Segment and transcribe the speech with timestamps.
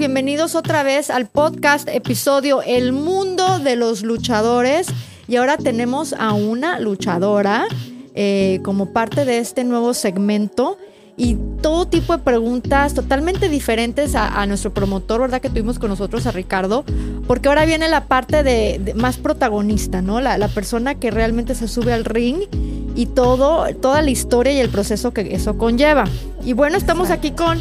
[0.00, 4.86] bienvenidos otra vez al podcast episodio El mundo de los luchadores.
[5.28, 7.66] Y ahora tenemos a una luchadora
[8.14, 10.78] eh, como parte de este nuevo segmento
[11.18, 15.42] y todo tipo de preguntas totalmente diferentes a, nuestro promotor, ¿verdad?
[15.42, 16.82] Que tuvimos con nosotros, a Ricardo,
[17.26, 20.22] porque ahora viene la parte de, más protagonista, ¿no?
[20.22, 22.38] La, la, persona que realmente se sube al ring
[22.96, 26.04] y todo, toda la historia y el proceso que eso conlleva.
[26.42, 27.60] Y bueno, estamos aquí con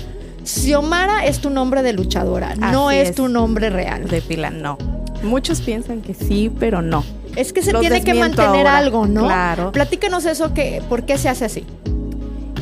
[0.50, 4.08] Xiomara es tu nombre de luchadora, no es, tu nombre real.
[4.08, 4.80] De pila, no.
[5.22, 7.04] Muchos piensan que sí, pero no.
[7.36, 9.26] Es que se tiene que mantener algo, ¿no?
[9.26, 9.72] Claro.
[9.72, 11.66] Platícanos eso, que, ¿por qué se hace así?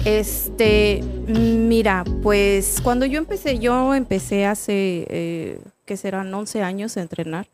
[0.03, 7.01] Este, mira, pues cuando yo empecé, yo empecé hace, eh, que serán 11 años a
[7.01, 7.47] entrenar.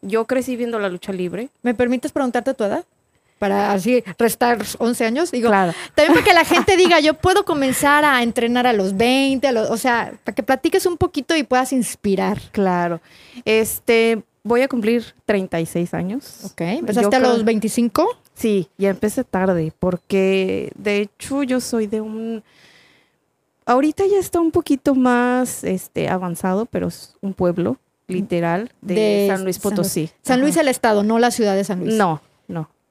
[0.00, 1.50] Yo crecí viendo la lucha libre.
[1.62, 2.84] ¿Me permites preguntarte tu edad?
[3.40, 5.30] Para así restar 11 años.
[5.30, 5.72] Digo, claro.
[5.94, 9.76] también para que la gente diga, yo puedo comenzar a entrenar a los 20, o
[9.78, 12.38] sea, para que platiques un poquito y puedas inspirar.
[12.52, 13.00] Claro.
[13.46, 16.44] Este, voy a cumplir 36 años.
[16.44, 16.60] Ok.
[16.60, 18.06] ¿Empezaste a los 25?
[18.34, 22.42] Sí, ya empecé tarde, porque de hecho yo soy de un...
[23.64, 29.44] Ahorita ya está un poquito más este, avanzado, pero es un pueblo, literal, de, San
[29.44, 30.10] Luis Potosí.
[30.22, 31.94] San Luis el estado, no la ciudad de San Luis.
[31.94, 32.20] No,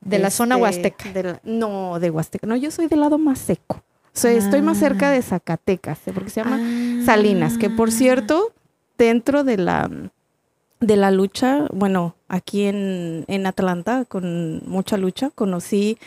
[0.02, 1.40] De la zona este, huasteca.
[1.44, 2.48] no, de Huasteca.
[2.48, 3.84] No, yo soy del lado más seco.
[4.24, 5.22] O estoy más cerca de ah.
[5.22, 6.12] Zacatecas, ¿eh?
[6.14, 7.06] porque se llama ah.
[7.06, 8.52] Salinas, que por cierto,
[8.98, 9.90] dentro de la,
[10.80, 15.98] de la lucha, bueno, aquí en, en Atlanta, con mucha lucha, conocí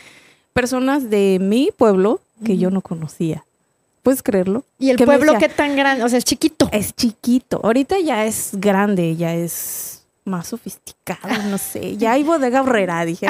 [0.53, 3.45] personas de mi pueblo que yo no conocía.
[4.03, 4.65] ¿Puedes creerlo?
[4.79, 6.03] ¿Y el pueblo qué tan grande?
[6.03, 6.67] O sea, es chiquito.
[6.73, 7.61] Es chiquito.
[7.63, 9.92] Ahorita ya es grande, ya es
[10.25, 11.97] más sofisticado, no sé.
[11.97, 13.27] Ya hay bodega horrera, dije.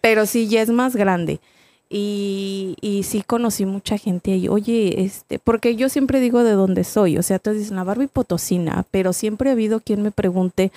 [0.00, 1.40] Pero sí, ya es más grande.
[1.88, 4.48] Y, y, sí conocí mucha gente ahí.
[4.48, 7.18] Oye, este, porque yo siempre digo de dónde soy.
[7.18, 10.70] O sea, todos dicen la Barbie Potosina, pero siempre ha habido quien me pregunte,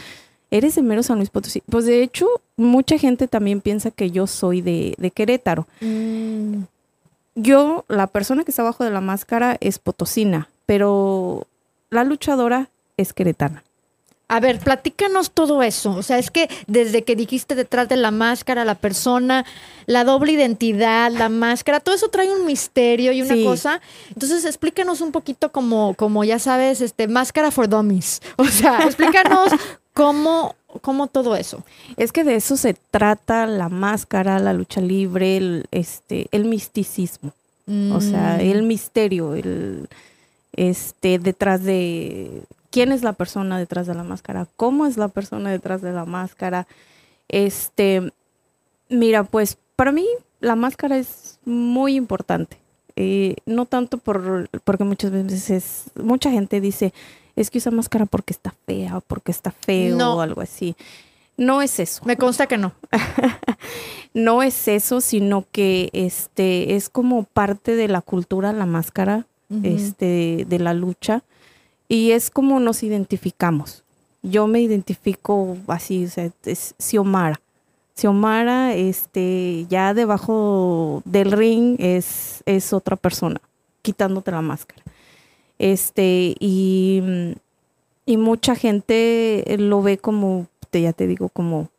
[0.49, 1.61] ¿eres de mero San Luis Potosí?
[1.69, 2.27] Pues de hecho,
[2.57, 5.67] mucha gente también piensa que yo soy de, de Querétaro.
[5.81, 6.63] Mm.
[7.35, 11.47] Yo, la persona que está abajo de la máscara es potosina, pero
[11.89, 13.63] la luchadora es queretana.
[14.33, 15.91] A ver, platícanos todo eso.
[15.91, 19.45] O sea, es que desde que dijiste detrás de la máscara, la persona,
[19.85, 23.79] la doble identidad, la máscara, todo eso trae un misterio y una cosa.
[24.07, 28.23] Entonces, explícanos un poquito como, como ya sabes, este, máscara for dummies.
[28.37, 29.51] O sea, explícanos
[29.93, 31.63] cómo, cómo todo eso.
[31.95, 37.33] Es que de eso se trata la máscara, la lucha libre, el, este, el misticismo.
[37.67, 38.41] O sea, mm.
[38.41, 39.87] el misterio, el
[40.53, 42.41] este, detrás de
[42.73, 46.05] quién es la persona detrás de la máscara, cómo es la persona detrás de la
[46.05, 46.65] máscara.
[47.29, 48.11] Este,
[48.89, 50.07] mira, pues para mí
[50.39, 52.57] la máscara es muy importante.
[52.95, 56.95] Eh, no tanto por, porque muchas veces mucha gente dice,
[57.35, 60.75] es que usa máscara porque está fea o porque está feo o algo así.
[61.37, 62.01] No es eso.
[62.05, 62.73] Me consta que no.
[64.15, 69.27] no es eso, sino que este es como parte de la cultura la máscara,
[69.61, 71.21] este, de la lucha.
[71.93, 73.83] Y es como nos identificamos.
[74.23, 77.39] Yo me identifico así, o sea, es Xiomara.
[77.95, 83.39] Xiomara, este, ya debajo del ring es, es otra persona,
[83.83, 84.81] quitándote la máscara.
[85.59, 87.35] Este, y,
[88.07, 91.69] y mucha gente lo ve como, ya te digo, como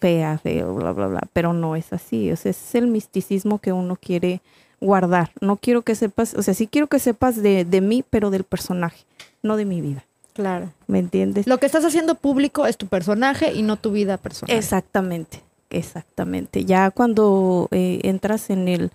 [0.00, 2.30] fea, feo, bla, bla, bla, pero no es así.
[2.30, 4.42] O sea, es el misticismo que uno quiere
[4.82, 5.30] guardar.
[5.40, 8.44] No quiero que sepas, o sea, sí quiero que sepas de, de mí, pero del
[8.44, 9.06] personaje
[9.42, 10.04] no de mi vida.
[10.32, 10.72] Claro.
[10.86, 11.46] ¿Me entiendes?
[11.46, 14.56] Lo que estás haciendo público es tu personaje y no tu vida personal.
[14.56, 16.64] Exactamente, exactamente.
[16.64, 18.90] Ya cuando eh, entras en el...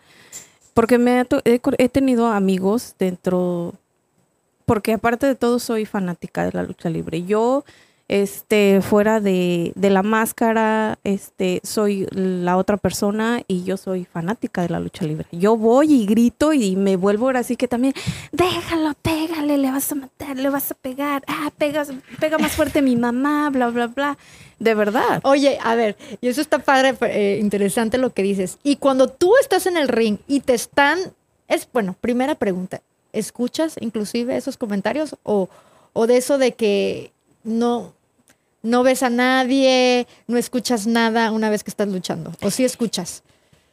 [0.73, 3.73] Porque me he, he tenido amigos dentro...
[4.65, 7.23] Porque aparte de todo soy fanática de la lucha libre.
[7.23, 7.63] Yo
[8.09, 14.61] este, fuera de, de, la máscara, este, soy la otra persona y yo soy fanática
[14.61, 15.27] de la lucha libre.
[15.31, 17.93] Yo voy y grito y me vuelvo ahora así que también,
[18.31, 22.81] déjalo, pégale, le vas a matar, le vas a pegar, ah, pegas, pega más fuerte
[22.81, 24.17] mi mamá, bla, bla, bla.
[24.59, 25.19] De verdad.
[25.23, 28.57] Oye, a ver, y eso está padre, eh, interesante lo que dices.
[28.63, 30.97] Y cuando tú estás en el ring y te están,
[31.47, 32.81] es, bueno, primera pregunta,
[33.13, 35.49] ¿escuchas inclusive esos comentarios o,
[35.93, 37.11] o de eso de que
[37.43, 37.93] no,
[38.63, 42.31] no ves a nadie, no escuchas nada una vez que estás luchando.
[42.41, 43.23] ¿O sí escuchas?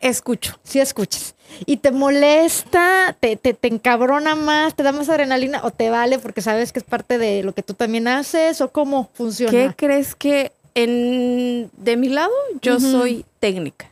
[0.01, 0.59] Escucho.
[0.65, 1.35] Sí escuchas.
[1.65, 6.43] ¿Y te molesta, te, te, encabrona más, te da más adrenalina o te vale porque
[6.43, 9.51] sabes que es parte de lo que tú también haces o cómo funciona?
[9.51, 13.91] ¿Qué crees que en, de mi lado yo soy técnica?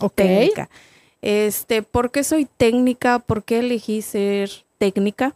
[0.00, 0.22] Ok.
[1.20, 3.18] Este, ¿Por qué soy técnica?
[3.18, 5.34] ¿Por qué elegí ser técnica?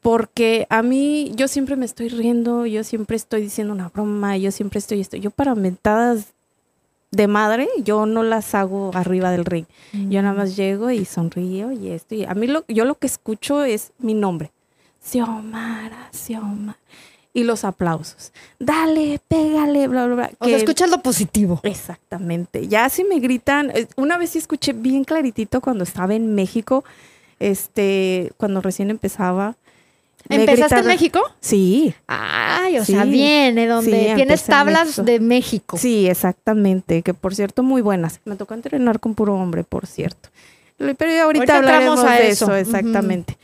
[0.00, 4.50] Porque a mí yo siempre me estoy riendo, yo siempre estoy diciendo una broma, yo
[4.50, 6.28] siempre estoy esto, yo para mentadas
[7.10, 9.66] de madre, yo no las hago arriba del ring.
[9.92, 12.14] Yo nada más llego y sonrío y esto.
[12.14, 14.52] Y a mí lo, yo lo que escucho es mi nombre.
[15.04, 16.78] Xiomara, Xiomara.
[17.32, 18.32] Y los aplausos.
[18.58, 20.30] Dale, pégale, bla, bla, bla.
[20.38, 21.60] O sea, escuchas lo positivo.
[21.62, 22.66] Exactamente.
[22.66, 26.84] Ya si me gritan, eh, una vez sí escuché bien claritito cuando estaba en México,
[27.38, 29.56] este, cuando recién empezaba.
[30.28, 31.20] ¿Empezaste en México?
[31.40, 33.10] Sí, Ay, o sea, Sí.
[33.10, 35.76] viene donde Sí, tienes tablas de México.
[35.76, 38.20] Sí, exactamente, que por cierto muy buenas.
[38.24, 40.28] Me tocó entrenar con puro hombre, por cierto.
[40.78, 42.46] Pero ahorita, entramos a de eso.
[42.46, 43.36] eso, exactamente.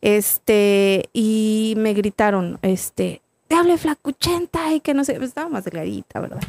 [0.00, 5.64] Este, y me gritaron, este, te hable flacuchenta y que no sé, pues, estaba más
[5.64, 6.40] delgadita, ¿verdad?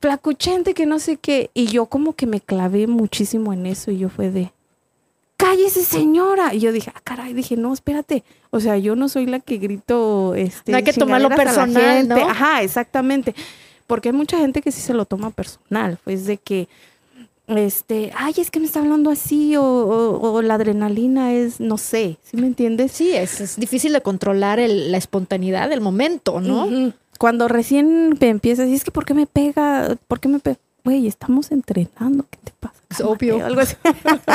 [0.00, 1.50] Flacuchenta y que no sé qué.
[1.52, 4.52] Y yo como que me clavé muchísimo en eso y yo fue de,
[5.40, 6.54] cállese señora.
[6.54, 8.22] Y yo dije, ah, caray, dije, no, espérate.
[8.50, 10.72] O sea, yo no soy la que grito, este.
[10.72, 12.08] No hay que tomarlo personal.
[12.08, 12.14] ¿no?
[12.28, 13.34] Ajá, exactamente.
[13.86, 15.98] Porque hay mucha gente que sí se lo toma personal.
[16.04, 16.68] Pues de que,
[17.48, 21.78] este, ay, es que me está hablando así, o, o- o la adrenalina es, no
[21.78, 22.92] sé, ¿sí me entiendes?
[22.92, 26.92] Sí, es, es difícil de controlar el- la espontaneidad del momento, ¿no?
[27.18, 29.96] Cuando recién me empiezas, y es que ¿por qué me pega?
[30.08, 30.58] ¿Por qué me pega?
[30.84, 32.74] Güey, estamos entrenando, ¿qué te pasa?
[32.90, 33.44] Es obvio.
[33.44, 33.76] Algo así.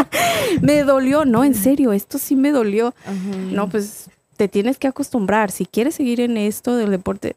[0.62, 2.94] me dolió, no, en serio, esto sí me dolió.
[3.52, 5.52] No, pues te tienes que acostumbrar.
[5.52, 7.36] Si quieres seguir en esto del deporte,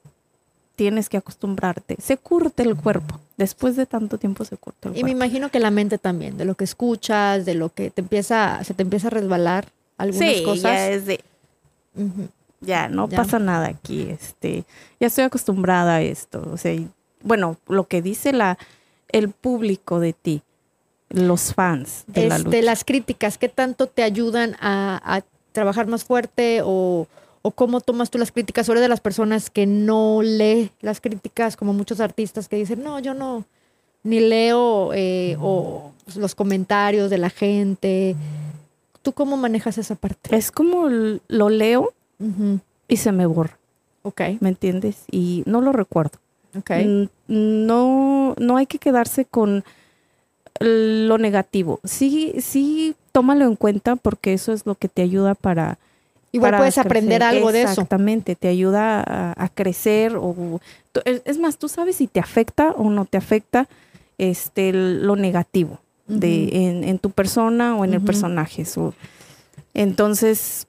[0.77, 1.97] tienes que acostumbrarte.
[2.01, 3.19] Se curte el cuerpo.
[3.37, 5.17] Después de tanto tiempo se curte el Y me cuerpo.
[5.17, 8.75] imagino que la mente también, de lo que escuchas, de lo que te empieza, se
[8.75, 10.63] te empieza a resbalar algunas sí, cosas.
[10.63, 11.21] ya es de,
[12.61, 13.17] ya no Ya.
[13.17, 14.03] pasa nada aquí.
[14.11, 14.65] Este,
[15.01, 16.49] ya estoy acostumbrada a esto.
[16.53, 16.89] O sea, y,
[17.23, 18.59] bueno, lo que dice la,
[19.09, 20.43] el público de ti,
[21.09, 22.63] los fans de la lucha.
[22.63, 25.23] las críticas, ¿qué tanto te ayudan a, a
[25.53, 27.07] trabajar más fuerte o,
[27.43, 28.69] o cómo tomas tú las críticas?
[28.69, 32.83] O eres de las personas que no lee las críticas, como muchos artistas que dicen,
[32.83, 33.45] no, yo no,
[34.03, 38.17] ni leo eh, o los comentarios de la gente.
[39.03, 40.37] ¿Tú cómo manejas esa parte?
[40.37, 41.93] Es como lo leo
[42.89, 43.59] y se me borra,
[44.03, 45.05] Ok, ¿me entiendes?
[45.11, 46.19] Y no lo recuerdo.
[46.57, 46.71] Ok.
[46.71, 47.05] Mm,
[47.67, 49.65] No, no hay que quedarse con
[50.61, 51.81] lo negativo.
[51.85, 55.79] Sí, sí, tómalo en cuenta porque eso es lo que te ayuda para.
[56.33, 57.71] Igual para puedes aprender algo de eso.
[57.71, 60.61] Exactamente, te ayuda a, a crecer o
[61.05, 63.69] es más, tú sabes si te afecta o no te afecta
[64.19, 68.65] este lo negativo de en, en tu persona o en el personaje.
[68.65, 68.95] So,
[69.75, 70.67] entonces,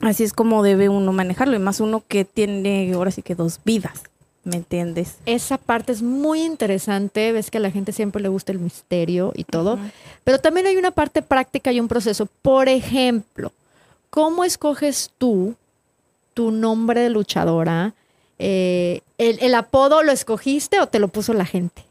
[0.00, 3.60] así es como debe uno manejarlo, y más uno que tiene ahora sí que dos
[3.64, 4.02] vidas,
[4.44, 5.16] ¿me entiendes?
[5.26, 7.32] Esa parte es muy interesante.
[7.32, 9.78] Ves que a la gente siempre le gusta el misterio y todo.
[10.24, 12.26] Pero también hay una parte práctica y un proceso.
[12.42, 13.52] Por ejemplo,
[14.10, 15.54] ¿cómo escoges tú
[16.34, 17.94] tu nombre de luchadora?
[18.38, 21.82] Eh, el, el apodo lo escogiste o te lo puso la gente?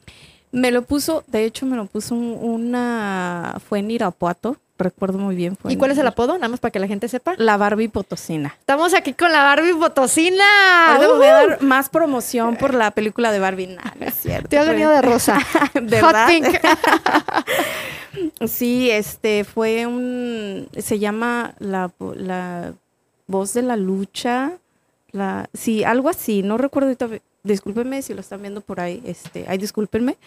[0.52, 5.36] Me lo puso, de hecho me lo puso un- una, fue en Irapuato, recuerdo muy
[5.36, 5.56] bien.
[5.56, 6.34] fue ¿Y cuál es el apodo?
[6.36, 7.36] Nada más para que la gente sepa.
[7.38, 8.56] La Barbie Potosina.
[8.60, 10.44] Estamos aquí con la Barbie Potosina.
[11.00, 13.68] Me voy a dar más promoción por la película de Barbie.
[13.68, 14.50] Nah, no es cierto.
[14.50, 15.38] Te has venido de rosa.
[15.74, 16.26] ¿Verdad?
[16.26, 16.48] Hot pink.
[18.48, 22.74] Sí, este fue un, se llama la, la
[23.28, 24.54] voz de la lucha,
[25.12, 26.90] la, sí, algo así, no recuerdo
[27.44, 30.18] discúlpenme si lo están viendo por ahí, este, ay, discúlpenme,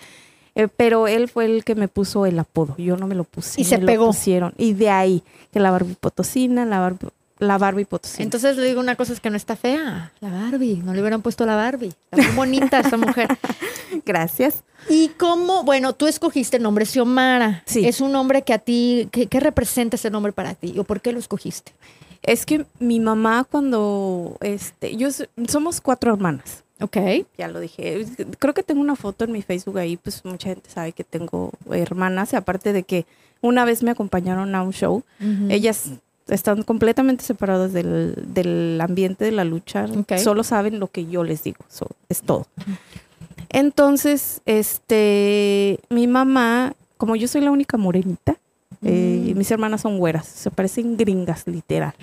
[0.54, 3.60] eh, pero él fue el que me puso el apodo, yo no me lo puse.
[3.60, 4.06] Y se lo pegó.
[4.06, 7.08] pusieron, y de ahí, que la Barbie Potosina, la Barbie,
[7.42, 8.24] la Barbie Potosina.
[8.24, 10.12] Entonces le digo una cosa es que no está fea.
[10.20, 10.76] La Barbie.
[10.84, 11.92] No le hubieran puesto la Barbie.
[12.10, 13.28] Está muy bonita esta mujer.
[14.06, 14.62] Gracias.
[14.88, 15.64] ¿Y cómo?
[15.64, 17.62] Bueno, tú escogiste el nombre Xiomara.
[17.66, 17.84] Sí.
[17.84, 20.78] Es un nombre que a ti, ¿qué, qué representa ese nombre para ti?
[20.78, 21.72] ¿O por qué lo escogiste?
[22.22, 25.08] Es que mi mamá cuando, este, yo,
[25.48, 26.62] somos cuatro hermanas.
[26.82, 26.96] Ok.
[27.38, 28.04] ya lo dije.
[28.38, 31.50] Creo que tengo una foto en mi Facebook ahí, pues mucha gente sabe que tengo
[31.70, 33.06] hermanas, y aparte de que
[33.40, 35.02] una vez me acompañaron a un show,
[35.48, 35.90] ellas
[36.28, 40.16] están completamente separadas del, del ambiente de la lucha, Ok.
[40.18, 42.46] solo saben lo que yo les digo, so, es todo.
[43.48, 48.36] Entonces, este, mi mamá, como yo soy la única morenita,
[48.82, 49.38] eh, Mm.
[49.38, 51.94] mis hermanas son güeras, se parecen gringas, literal.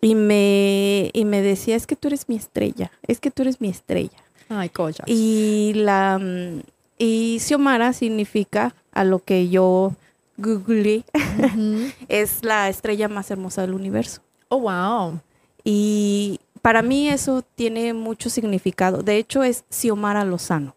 [0.00, 3.60] Y me, y me decía, es que tú eres mi estrella, es que tú eres
[3.60, 4.18] mi estrella.
[4.48, 5.04] Ay, coya.
[5.06, 6.60] Y la mm,
[6.98, 9.94] y Xiomara significa a lo que yo
[10.38, 11.04] googleé,
[12.08, 14.22] es la estrella más hermosa del universo.
[14.48, 15.20] Oh, wow.
[15.64, 19.02] Y para mí eso tiene mucho significado.
[19.02, 20.74] De hecho es Xiomara Lozano.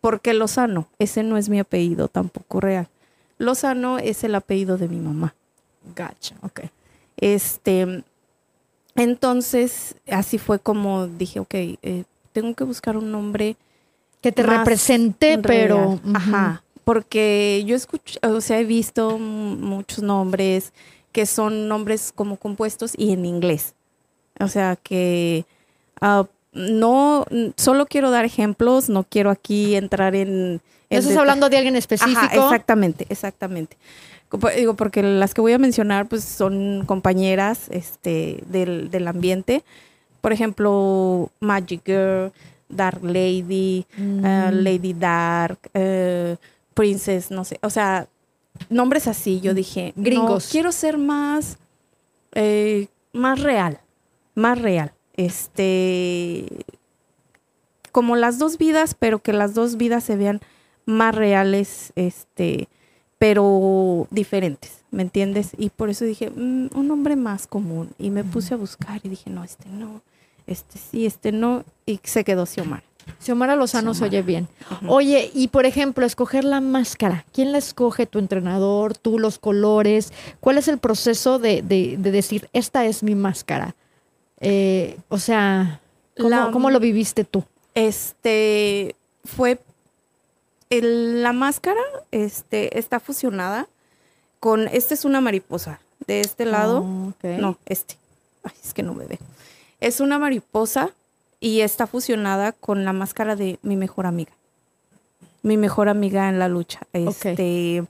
[0.00, 2.88] Porque Lozano, ese no es mi apellido tampoco real.
[3.38, 5.34] Lozano es el apellido de mi mamá.
[5.96, 6.36] Gotcha.
[6.42, 6.60] Ok.
[7.16, 8.04] Este
[8.98, 13.56] Entonces, así fue como dije, ok, eh, tengo que buscar un nombre
[14.20, 15.42] que te represente, real.
[15.42, 16.00] pero.
[16.14, 20.72] Ajá, porque yo escucho, o sea, he visto muchos nombres
[21.12, 23.74] que son nombres como compuestos y en inglés.
[24.40, 25.44] O sea, que
[26.00, 27.26] ah, no,
[27.56, 30.30] solo quiero dar ejemplos, no quiero aquí entrar en...
[30.30, 32.18] en ¿Estás deta- hablando de alguien específico?
[32.20, 33.76] Ajá, exactamente, exactamente.
[34.28, 39.62] Como- Digo, porque las que voy a mencionar, pues son compañeras este, del, del ambiente.
[40.20, 42.32] Por ejemplo, Magic Girl,
[42.68, 44.24] Dark Lady, Mm.
[44.26, 46.36] eh, Lady Dark, eh,
[46.74, 47.58] Princess, no sé.
[47.62, 48.06] O sea,
[48.68, 49.40] nombres así.
[49.40, 50.48] Yo dije, no, Gringos.
[50.50, 51.56] quiero ser más,
[52.34, 53.80] eh, más real,
[54.34, 54.92] más real.
[55.16, 56.46] Este,
[57.92, 60.40] como las dos vidas, pero que las dos vidas se vean
[60.86, 62.68] más reales, este,
[63.18, 65.50] pero diferentes, ¿me entiendes?
[65.58, 67.90] Y por eso dije, "Mm, un nombre más común.
[67.98, 70.02] Y me puse a buscar y dije, no, este no,
[70.46, 71.64] este sí, este no.
[71.86, 72.82] Y se quedó Xiomara.
[73.20, 74.48] Xiomara Lozano se oye bien.
[74.86, 77.24] Oye, y por ejemplo, escoger la máscara.
[77.32, 78.04] ¿Quién la escoge?
[78.06, 78.96] ¿Tu entrenador?
[78.98, 79.18] ¿Tú?
[79.18, 80.12] ¿Los colores?
[80.40, 83.74] ¿Cuál es el proceso de, de- de decir, esta es mi máscara?
[84.40, 85.80] Eh, o sea,
[86.16, 87.44] ¿cómo, La- cómo lo viviste tú?
[87.74, 88.94] Este
[89.24, 89.58] fue
[90.70, 93.66] el- la máscara, este está fusionada
[94.40, 97.24] con esta es una mariposa de este lado, Oh, ok.
[97.40, 97.96] no este,
[98.44, 99.18] Ay, es que no me ve,
[99.80, 100.90] es una mariposa
[101.40, 104.32] y está fusionada con la máscara de mi mejor amiga,
[105.42, 107.82] mi mejor amiga en la lucha, este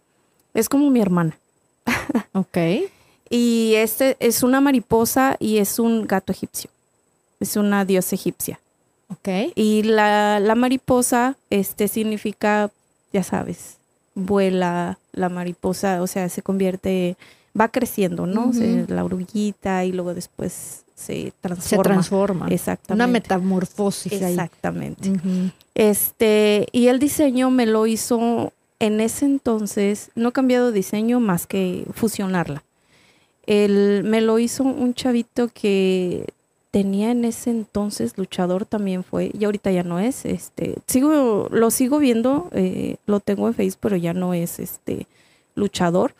[0.55, 1.37] es como mi hermana.
[2.33, 2.59] Ok.
[3.31, 6.71] y este es una mariposa y es un gato egipcio,
[7.41, 8.59] es una diosa egipcia.
[9.11, 9.53] Ok.
[9.55, 12.71] Y la, la mariposa, este, significa,
[13.13, 13.77] ya sabes,
[14.15, 17.17] vuela la mariposa, o sea, se convierte,
[17.59, 18.53] va creciendo, ¿no?
[18.53, 21.69] Se- la oruguita y luego después se transforma.
[21.69, 22.49] Se transforma.
[22.49, 22.93] Exactamente.
[22.95, 24.33] Una metamorfosis ahí.
[24.33, 25.11] Exactamente.
[25.11, 25.51] Ujú.
[25.75, 31.47] Este, y el diseño me lo hizo en ese entonces, no he cambiado diseño más
[31.47, 32.63] que fusionarla.
[33.47, 36.27] El, me lo hizo un chavito que
[36.79, 41.73] tenía en ese entonces, luchador también fue, y ahorita ya no es, este, sigo, lo
[41.73, 45.09] sigo viendo, eh, lo tengo en Facebook, pero ya no es este
[45.57, 46.15] luchador.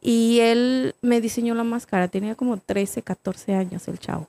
[0.00, 4.26] Y él me diseñó la máscara, tenía como 13, 14 años el chavo.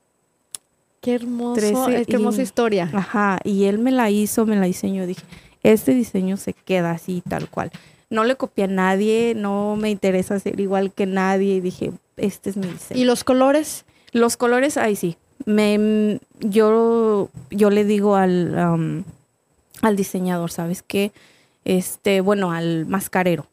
[1.02, 2.88] Qué hermoso, Trece eh, qué hermosa y- historia.
[2.94, 5.08] Ajá, y él me la hizo, me la diseñó.
[5.08, 5.24] Dije,
[5.64, 7.72] este diseño se queda así, tal cual.
[8.12, 11.56] No le copié a nadie, no me interesa ser igual que nadie.
[11.56, 13.02] Y dije, este es mi diseño.
[13.02, 13.86] ¿Y los colores?
[14.12, 15.18] Los colores, ahí sí.
[15.46, 19.04] Me, yo, yo le digo al, am,
[19.82, 21.12] al diseñador, ¿sabes qué?
[21.66, 23.48] Este, bueno, al mascarero.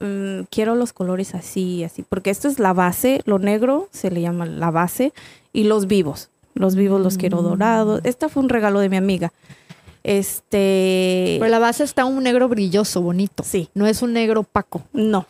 [0.00, 4.20] mm, quiero los colores así, así, porque esto es la base, lo negro se le
[4.20, 5.12] llama la base,
[5.52, 6.30] y los vivos.
[6.54, 8.00] Los vivos los quiero dorados.
[8.02, 9.32] Este fue un regalo de mi amiga.
[10.02, 11.36] Este.
[11.38, 13.44] Pero la base está un negro brilloso, bonito.
[13.44, 13.68] Sí.
[13.74, 14.82] No es un negro opaco.
[14.92, 15.26] No.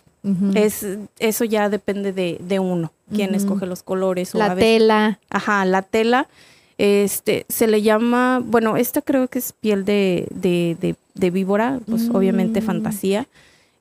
[0.55, 0.87] Es,
[1.19, 4.35] eso ya depende de, de uno, quién escoge los colores.
[4.35, 5.19] o la tela.
[5.31, 6.29] Ajá, la tela,
[6.77, 12.09] este, se le llama, bueno, esta creo que es piel de, de, de, víbora, pues
[12.09, 12.17] Mm.
[12.17, 13.27] obviamente fantasía,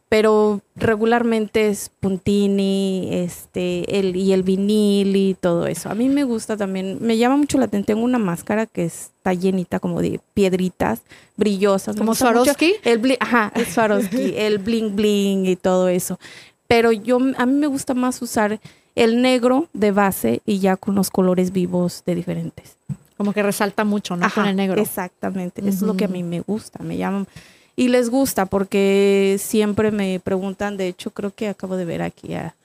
[0.10, 5.90] pero regularmente es puntini, este, el, y el vinil y todo eso.
[5.90, 9.34] A mí me gusta también, me llama mucho la atención, tengo una máscara que está
[9.34, 11.02] llenita como de piedritas
[11.36, 11.98] brillosas.
[11.98, 12.76] Como Swarovski.
[12.84, 16.20] El bling, ajá, el Swarovski, el bling bling y todo eso.
[16.68, 18.60] Pero yo, a mí me gusta más usar
[18.96, 22.78] el negro de base y ya con los colores vivos de diferentes.
[23.18, 24.22] Como que resalta mucho, ¿no?
[24.22, 24.82] Con Ajá, el negro.
[24.82, 27.28] Exactamente, eso es lo que a mí me gusta, me llaman.
[27.78, 32.34] Y les gusta porque siempre me preguntan, de hecho creo que acabo de ver aquí
[32.34, 32.56] a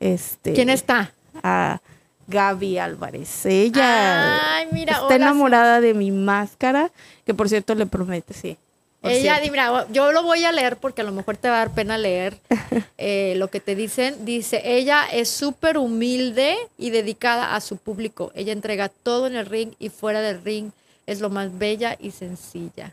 [0.00, 1.12] este ¿Quién está?
[1.44, 1.80] a
[2.26, 3.46] Gaby Álvarez.
[3.46, 6.90] Ella Ay, mira, está hola, enamorada de mi máscara,
[7.24, 8.56] que por cierto le promete, sí.
[9.04, 11.58] Ella, di- mira, yo lo voy a leer porque a lo mejor te va a
[11.58, 12.36] dar pena leer
[12.98, 14.24] eh, lo que te dicen.
[14.24, 18.32] Dice, ella es súper humilde y dedicada a su público.
[18.34, 20.72] Ella entrega todo en el ring y fuera del ring.
[21.06, 22.92] Es lo más bella y sencilla.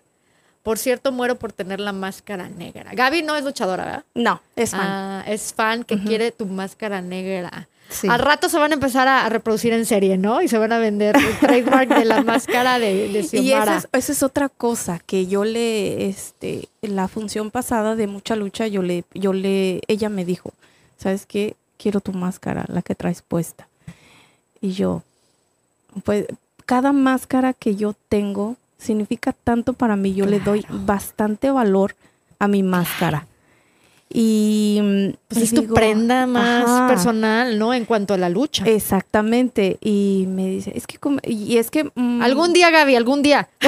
[0.65, 2.89] Por cierto, muero por tener la máscara negra.
[2.91, 4.05] Gaby no es luchadora, ¿verdad?
[4.15, 4.81] No, es fan.
[4.81, 7.67] Ah, es fan que quiere tu máscara negra.
[7.89, 8.07] Sí.
[8.09, 10.41] Al rato se van a empezar a, reproducir en serie, ¿no?
[10.41, 13.87] Y se van a vender el trademark de la máscara de, de Y esa es,
[13.93, 18.65] esa es otra cosa que yo le, este, en la función pasada de mucha lucha,
[18.65, 20.51] yo le, yo le, ella me dijo,
[20.97, 21.55] ¿sabes qué?
[21.77, 23.67] Quiero tu máscara, la que traes puesta.
[24.61, 25.03] Y yo,
[26.03, 26.25] pues,
[26.65, 30.13] cada máscara que yo tengo significa tanto para mí.
[30.13, 31.95] Yo le doy bastante valor
[32.39, 33.27] a mi máscara.
[34.17, 36.87] Y mm, Pues es tu prenda más ajá.
[36.87, 37.73] personal, ¿no?
[37.73, 38.63] En cuanto a la lucha.
[38.65, 39.77] Exactamente.
[39.81, 41.85] Y me dice, es que, como- y es que...
[41.95, 43.49] mm, Algún día, Gaby, algún día.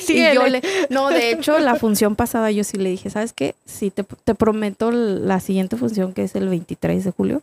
[0.00, 0.34] y Síguele.
[0.34, 3.54] yo le, no, de hecho, la función pasada yo sí le dije, ¿sabes qué?
[3.64, 7.42] Sí, te, te prometo la siguiente función que es el 23 de julio.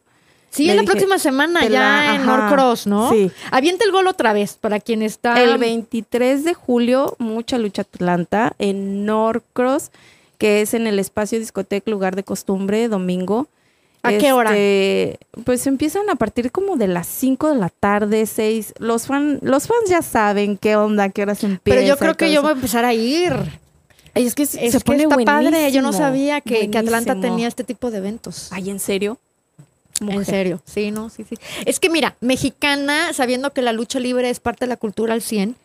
[0.58, 3.10] Sí, Le es la dije, próxima semana ya la- en ajá, Norcross, ¿no?
[3.12, 3.32] sí.
[3.52, 5.42] Avienta el gol otra vez para quien está.
[5.42, 9.92] El 23 de julio, mucha lucha Atlanta en Norcross,
[10.38, 13.48] que es en el espacio discoteca Lugar de Costumbre, domingo.
[14.04, 14.52] ¿A qué hora?
[14.52, 18.74] Este, Pues empiezan a partir como de las 5 de la tarde, 6.
[18.80, 21.62] Los, fan, los fans ya saben qué onda, qué horas empieza.
[21.64, 23.34] Pero yo creo que yo voy a empezar a ir.
[24.14, 25.72] Ay, es que Es se que pone está padre.
[25.72, 28.48] Yo no sabía que, que Atlanta tenía este tipo de eventos.
[28.52, 29.18] Ay, ¿en serio?
[30.02, 31.36] En serio, sí, no, sí, sí.
[31.66, 35.22] Es que mira, mexicana, sabiendo que la lucha libre es parte de la cultura al
[35.22, 35.56] 100,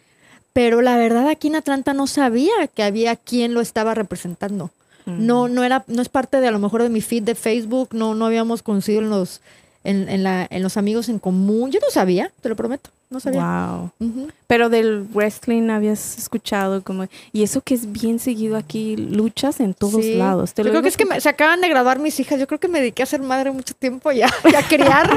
[0.52, 4.70] pero la verdad aquí en Atlanta no sabía que había quien lo estaba representando.
[5.06, 5.26] Mm.
[5.26, 7.90] No, no era, no es parte de a lo mejor de mi feed de Facebook,
[7.92, 9.40] no, no habíamos conocido en los,
[9.84, 11.70] en, en la, en los amigos en común.
[11.70, 13.68] Yo no sabía, te lo prometo, no sabía.
[14.00, 14.28] Wow.
[14.46, 17.06] Pero del wrestling habías escuchado como...
[17.32, 20.14] Y eso que es bien seguido aquí, luchas en todos Sí.
[20.16, 20.52] lados.
[20.54, 22.40] Te Yo lo creo que es que me- se acaban de graduar mis hijas.
[22.40, 25.08] Yo creo que me dediqué a ser madre mucho tiempo ya, y a criar.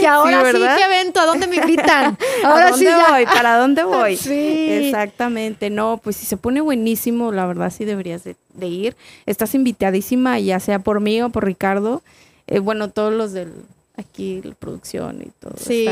[0.00, 0.58] Y ahora sí.
[0.58, 1.20] ¿qué evento?
[1.20, 2.16] ¿A dónde me invitan?
[2.44, 3.06] ¿A Ahora dónde sí ya.
[3.10, 3.24] voy?
[3.26, 4.16] ¿Para dónde voy?
[4.28, 4.68] Sí.
[4.70, 5.70] Exactamente.
[5.70, 8.96] No, pues si se pone buenísimo, la verdad sí deberías de, de ir.
[9.26, 12.02] Estás invitadísima, ya sea por mí o por Ricardo.
[12.46, 13.52] Eh, bueno, todos los del
[13.98, 15.54] aquí, la producción y todo.
[15.56, 15.86] Sí,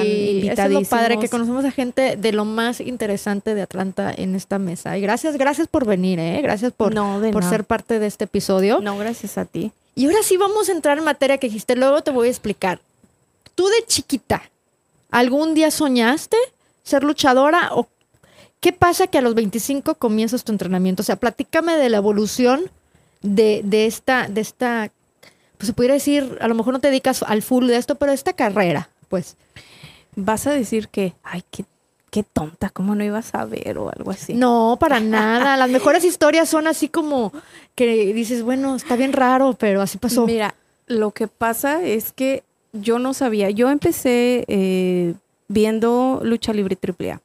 [0.49, 4.15] están eso es lo padre, que conocemos a gente de lo más interesante de Atlanta
[4.17, 4.97] en esta mesa.
[4.97, 6.41] Y gracias, gracias por venir, ¿eh?
[6.43, 7.51] Gracias por, no, por nada.
[7.51, 8.81] ser parte de este episodio.
[8.81, 9.73] No, gracias a ti.
[9.95, 12.81] Y ahora sí vamos a entrar en materia que dijiste, luego te voy a explicar.
[13.55, 14.43] Tú de chiquita,
[15.11, 16.37] ¿algún día soñaste
[16.83, 17.89] ser luchadora o
[18.61, 21.03] qué pasa que a los 25 comienzas tu entrenamiento?
[21.03, 22.71] O sea, platícame de la evolución
[23.23, 24.91] de, de esta, de esta,
[25.59, 28.13] pues se pudiera decir, a lo mejor no te dedicas al full de esto, pero
[28.13, 29.37] esta carrera, pues.
[30.15, 31.65] Vas a decir que, ay, qué,
[32.11, 34.33] qué tonta, ¿cómo no ibas a ver o algo así?
[34.35, 35.57] No, para nada.
[35.59, 37.33] Las mejores historias son así como
[37.75, 40.27] que dices, bueno, está bien raro, pero así pasó.
[40.27, 40.55] Mira,
[40.87, 42.43] lo que pasa es que
[42.73, 43.51] yo no sabía.
[43.51, 45.15] Yo empecé eh,
[45.49, 47.21] viendo Lucha Libre AAA.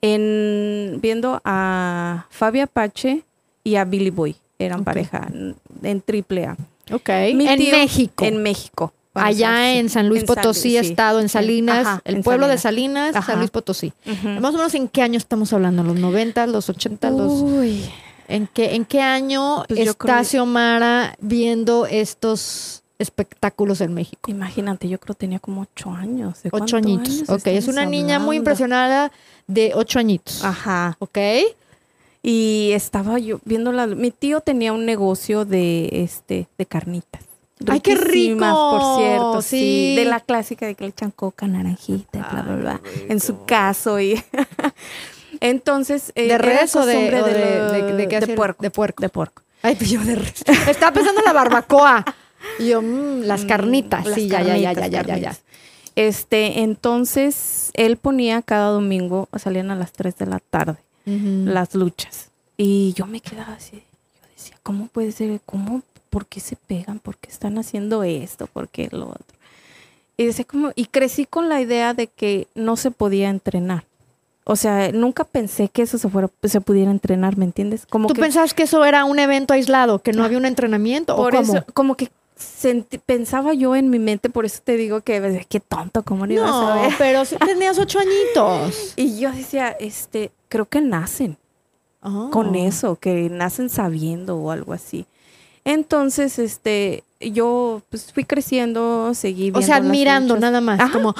[0.00, 3.24] En, viendo a Fabi Apache
[3.64, 4.36] y a Billy Boy.
[4.60, 6.56] Eran pareja en- en AAA.
[6.92, 7.08] Ok.
[7.34, 8.24] Mi En tío- México.
[8.24, 8.92] En México.
[9.14, 10.76] Allá en San Luis En San Potosí, sí.
[10.76, 13.16] estado en Salinas, Ajá, el en pueblo de Salinas.
[13.16, 13.32] Ajá.
[13.32, 13.92] San Luis Potosí.
[14.06, 14.28] Ujú.
[14.40, 17.84] Más o menos en qué año estamos hablando, los 90, los 80, los Uy,
[18.28, 24.30] ¿En qué en qué año Pues está creo- Xiomara viendo estos espectáculos en México?
[24.30, 26.42] imagínate, yo creo que tenía como ocho años.
[26.42, 27.08] ¿De Ocho añitos.
[27.08, 29.10] años Ok, es una niña muy impresionada
[29.48, 30.44] de ocho añitos.
[30.44, 30.96] Ajá.
[31.00, 31.18] Ok.
[32.30, 33.86] Y estaba yo viendo la.
[33.86, 37.22] Mi tío tenía un negocio de este de carnitas.
[37.66, 38.38] ¡Ay, qué rico!
[38.40, 39.48] Por cierto, sí.
[39.48, 39.94] Sí.
[39.96, 42.80] De la clásica de que le echan coca, naranjita, bla, bla, bla.
[43.08, 43.98] En su caso.
[43.98, 44.22] Y
[45.40, 46.12] Entonces.
[46.14, 48.62] eh, ¿De res o de, o de, lo- de- de qué de puerco.
[48.62, 49.00] De puerco.
[49.02, 49.42] De puerco.
[49.62, 50.44] Ay, pues yo de res.
[50.68, 52.04] Estaba pensando en la barbacoa.
[52.58, 54.04] Y yo, mm, las carnitas.
[54.06, 55.28] Las sí, ya, ya, ya, ya, carnitas, ya, ya, ya.
[55.30, 55.42] carnitas.
[55.96, 60.76] Este, entonces, él ponía cada domingo, salían a las 3 de la tarde,
[61.44, 62.30] Las luchas.
[62.56, 65.40] Y yo me quedaba así, yo decía, ¿cómo puede ser?
[65.46, 65.82] ¿Cómo?
[66.10, 66.98] ¿Por qué se pegan?
[66.98, 68.46] ¿Por qué están haciendo esto?
[68.46, 69.36] ¿Por qué lo otro?
[70.16, 73.84] Y decía como, y crecí con la idea de que no se podía entrenar.
[74.44, 77.84] O sea, nunca pensé que eso se fuera, se pudiera entrenar, ¿me entiendes?
[77.86, 81.14] Como ¿Tú que pensabas que eso era un evento aislado, que no había un entrenamiento?
[81.16, 81.54] por ¿O cómo?
[81.56, 85.60] eso, como que senti- pensaba yo en mi mente, por eso te digo que qué
[85.60, 86.92] tonto, ¿cómo no ibas a No, ver?
[86.98, 88.92] pero tenías ocho añitos.
[88.96, 91.36] Y yo decía, este, creo que nacen
[92.30, 92.54] con Oh.
[92.54, 95.06] eso, que nacen sabiendo o algo así.
[95.64, 101.14] Entonces, este, yo pues fui creciendo, seguí viendo O sea, admirando nada más, Ajá, como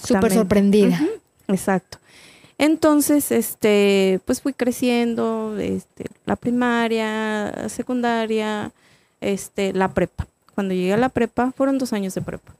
[0.00, 1.00] súper sorprendida.
[1.48, 1.98] Exacto.
[2.58, 8.72] Entonces, este, pues fui creciendo, este, la primaria, secundaria,
[9.20, 10.26] este, la prepa.
[10.54, 12.54] Cuando llegué a la prepa, fueron dos años de prepa.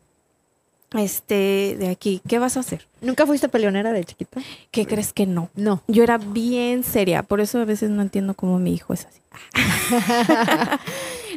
[0.99, 2.87] Este, de aquí, ¿qué vas a hacer?
[3.01, 4.41] ¿Nunca fuiste peleonera de chiquita?
[4.71, 5.51] ¿Qué crees que no?
[5.55, 5.83] No.
[5.89, 9.21] Yo era bien seria, por eso a veces no entiendo cómo mi hijo es así.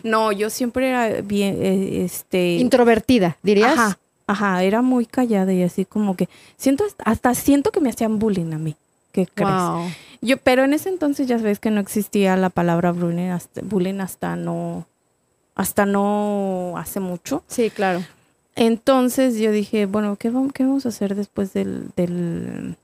[0.03, 2.55] no, yo siempre era bien, eh, este...
[2.55, 3.73] Introvertida, dirías.
[3.73, 8.19] Ajá, ajá, era muy callada y así como que siento, hasta siento que me hacían
[8.19, 8.75] bullying a mí.
[9.11, 9.51] ¿Qué crees?
[9.51, 9.89] Wow.
[10.21, 13.99] Yo, pero en ese entonces ya ves que no existía la palabra bullying hasta, bullying
[13.99, 14.85] hasta no,
[15.55, 17.43] hasta no hace mucho.
[17.47, 18.03] Sí, claro.
[18.55, 22.75] Entonces yo dije, bueno, ¿qué vamos, qué vamos a hacer después del, del,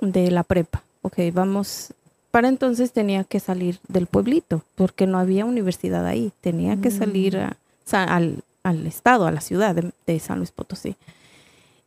[0.00, 0.82] de la prepa?
[1.02, 1.92] Ok, vamos,
[2.30, 6.30] Para entonces tenía que salir del pueblito, porque no había universidad ahí.
[6.40, 7.94] Tenía que salir Mm.
[7.96, 10.94] a- al, al estado, a la ciudad de, de San Luis Potosí.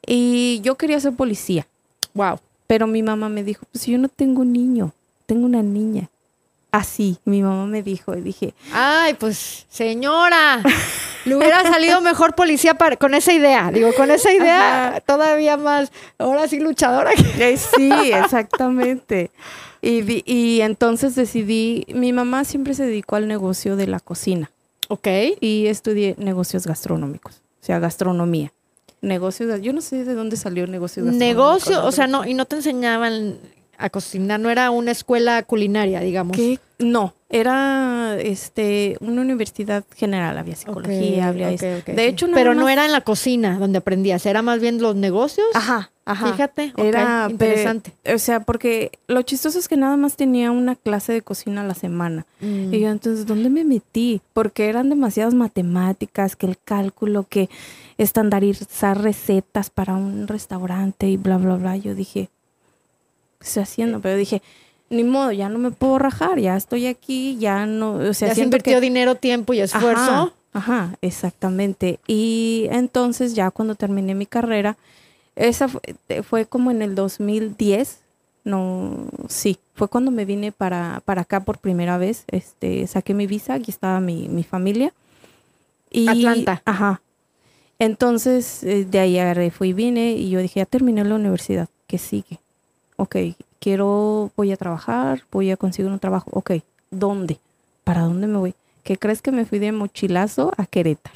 [0.06, 1.66] Y yo quería ser policía,
[2.14, 2.40] Wow.
[2.68, 4.92] pero mi mamá me dijo, pues yo no tengo un niño,
[5.26, 6.10] tengo una niña.
[6.74, 10.64] Así, mi mamá me dijo, y dije, Ay, pues, señora,
[11.24, 13.70] le hubiera salido mejor policía para- con esa idea.
[13.72, 15.00] Digo, con esa idea Ajá.
[15.02, 17.12] todavía más, ahora sí luchadora.
[17.14, 19.30] que- Eh, sí, exactamente.
[19.84, 24.50] Y, y entonces decidí, mi mamá siempre se dedicó al negocio de la cocina
[24.88, 25.08] Ok.
[25.42, 28.52] y estudié negocios gastronómicos, o sea, gastronomía.
[29.02, 31.68] Negocios, yo no sé de dónde salió negocios gastronómicos.
[31.70, 33.38] Negocio, o sea, no, y no te enseñaban
[33.78, 36.38] a cocinar, no era una escuela culinaria, digamos.
[36.38, 36.60] ¿Qué?
[36.80, 41.78] No, era este una universidad general, había psicología, había ok, eso.
[41.80, 44.82] ok, De hecho, nada Pero no era en la cocina donde aprendías, era más bien
[44.82, 45.48] los negocios.
[45.54, 46.32] Ajá, ajá.
[46.34, 47.94] Fíjate, ok, Era interesante.
[48.04, 51.62] pe- o sea, porque lo chistoso es que nada más tenía una clase de cocina
[51.62, 52.26] a la semana.
[52.42, 52.74] Mm.
[52.74, 54.22] Y yo entonces, ¿dónde me metí?
[54.34, 57.50] Porque eran demasiadas matemáticas, que el cálculo, que
[57.98, 61.78] estandarizar recetas para un restaurante y bla, bla, bla.
[61.78, 62.30] Yo dije,
[63.44, 64.00] ¿qué estoy haciendo?
[64.00, 64.42] Pero dije,
[64.90, 68.36] ni modo, ya no me puedo rajar, ya estoy aquí, ya no, o sea, ya
[68.36, 68.82] se invirtió que...
[68.82, 70.02] dinero, tiempo y esfuerzo.
[70.02, 72.00] Ajá, ajá, exactamente.
[72.08, 74.78] Y entonces ya cuando terminé mi carrera,
[75.36, 78.00] esa fue, eh, fue como en el 2010,
[78.46, 83.28] no, sí, fue cuando me vine para, para acá por primera vez, este, saqué mi
[83.28, 84.94] visa, aquí estaba mi, mi familia.
[85.92, 86.62] Y, Atlanta.
[86.66, 87.02] Ajá.
[87.78, 91.68] Entonces, eh, de ahí agarré, fui y vine y yo dije, ya terminé la universidad,
[91.88, 92.40] ¿qué sigue?
[92.98, 93.16] Ok,
[93.60, 96.52] quiero, voy a trabajar, voy a conseguir un trabajo, ok,
[96.92, 97.40] ¿dónde?
[97.84, 98.54] ¿Para dónde me voy?
[98.84, 101.16] ¿Qué crees que me fui de mochilazo a Querétaro?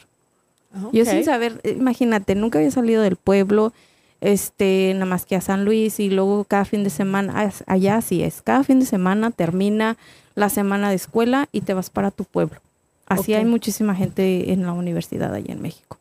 [0.91, 1.09] Yo Ok.
[1.09, 3.73] sin saber, eh, imagínate, nunca había salido del pueblo,
[4.21, 8.01] este, nada más que a San Luis y luego cada fin de semana, ah, allá
[8.01, 9.97] sí es, cada fin de semana termina
[10.35, 12.59] la semana de escuela y te vas para tu pueblo.
[13.07, 15.97] Así hay muchísima gente en la universidad allá en México.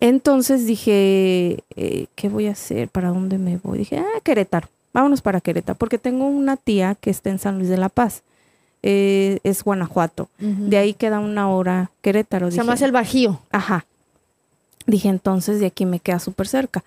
[0.00, 2.88] Entonces dije, eh, ¿qué voy a hacer?
[2.88, 3.78] ¿Para dónde me voy?
[3.78, 7.68] Dije, ah, Querétaro, vámonos para Querétaro, porque tengo una tía que está en San Luis
[7.68, 8.22] de la Paz,
[8.82, 10.28] eh, es Guanajuato.
[10.38, 12.50] De ahí queda una hora Querétaro.
[12.50, 13.40] Se llama el Bajío.
[13.50, 13.86] Ajá.
[14.86, 16.84] Dije, entonces de aquí me queda súper cerca.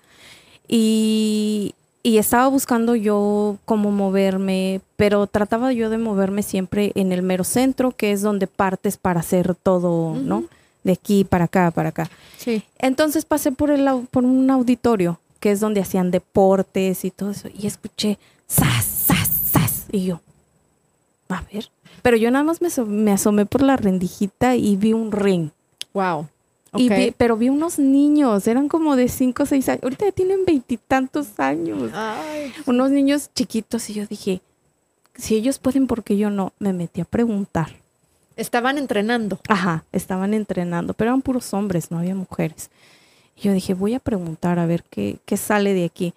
[0.66, 7.22] Y, y estaba buscando yo cómo moverme, pero trataba yo de moverme siempre en el
[7.22, 10.44] mero centro, que es donde partes para hacer todo, ¿no?
[10.84, 12.10] De aquí para acá, para acá.
[12.38, 12.64] Sí.
[12.78, 17.48] Entonces pasé por, el, por un auditorio, que es donde hacían deportes y todo eso,
[17.56, 18.18] y escuché,
[18.50, 19.86] ¡zas, zas, zas!
[19.92, 20.20] Y yo,
[21.28, 21.70] a ver.
[22.02, 25.50] Pero yo nada más me, aso- me asomé por la rendijita y vi un ring.
[25.94, 26.26] Wow.
[26.74, 26.96] Y Ok.
[26.98, 29.82] vi- pero vi unos niños, eran como de 5 o 6 años.
[29.84, 31.92] Ahorita ya tienen veintitantos años.
[31.94, 33.88] Ay, Unos niños chiquitos.
[33.90, 34.40] Y yo dije,
[35.14, 36.52] si ellos pueden, ¿por qué yo no?
[36.58, 37.76] Me metí a preguntar.
[38.36, 39.38] Estaban entrenando.
[39.48, 42.70] Ajá, estaban entrenando, pero eran puros hombres, no había mujeres.
[43.36, 46.14] Y yo dije, voy a preguntar a ver qué, qué sale de aquí.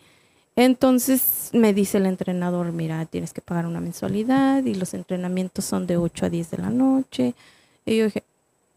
[0.56, 5.86] Entonces me dice el entrenador, mira, tienes que pagar una mensualidad y los entrenamientos son
[5.86, 7.34] de 8 a 10 de la noche.
[7.86, 8.24] Y yo dije,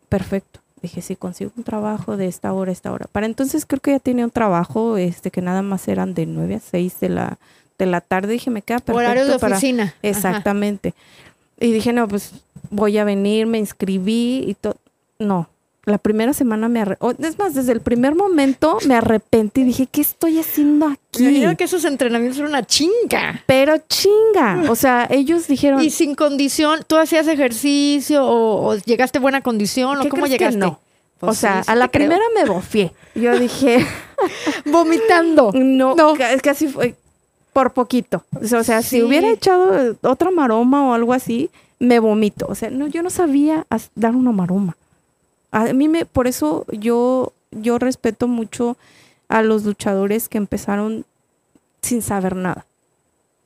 [0.08, 0.60] perfecto.
[0.82, 3.06] Dije, si consigo un trabajo de esta hora a esta hora.
[3.10, 6.56] Para entonces creo que ya tenía un trabajo este que nada más eran de 9
[6.56, 7.38] a 6 de la,
[7.78, 8.32] de la tarde.
[8.32, 9.56] Dije, me queda perfecto Horarios de para...
[9.56, 9.84] oficina.
[9.84, 9.96] Ajá.
[10.02, 10.94] Exactamente.
[11.60, 12.32] Y dije, no, pues
[12.70, 14.76] voy a venir, me inscribí y todo.
[15.18, 15.48] No,
[15.84, 17.24] la primera semana me arrepentí.
[17.26, 19.62] Es más, desde el primer momento me arrepentí.
[19.64, 21.24] Dije, ¿qué estoy haciendo Me aquí?
[21.26, 23.42] imagino que esos entrenamientos eran una chinga.
[23.46, 24.64] Pero chinga.
[24.70, 29.40] O sea, ellos dijeron, Y sin condición, ¿tú hacías ejercicio o, o llegaste a buena
[29.40, 30.58] condición o ¿qué cómo llegaste?
[30.58, 30.78] no?
[31.18, 32.06] Pues o sea, sí, a la creo.
[32.08, 32.92] primera me bofié.
[33.16, 33.84] Yo dije,
[34.66, 35.50] vomitando.
[35.54, 36.94] no, es que así fue
[37.52, 38.24] por poquito.
[38.40, 38.88] O sea, Sí.
[38.98, 42.46] si hubiera echado otra maroma o algo así, me vomito.
[42.48, 44.76] O sea, no, yo no sabía dar una maroma.
[45.50, 48.76] A mí me, por eso yo, yo respeto mucho
[49.28, 51.04] a los luchadores que empezaron
[51.82, 52.66] sin saber nada,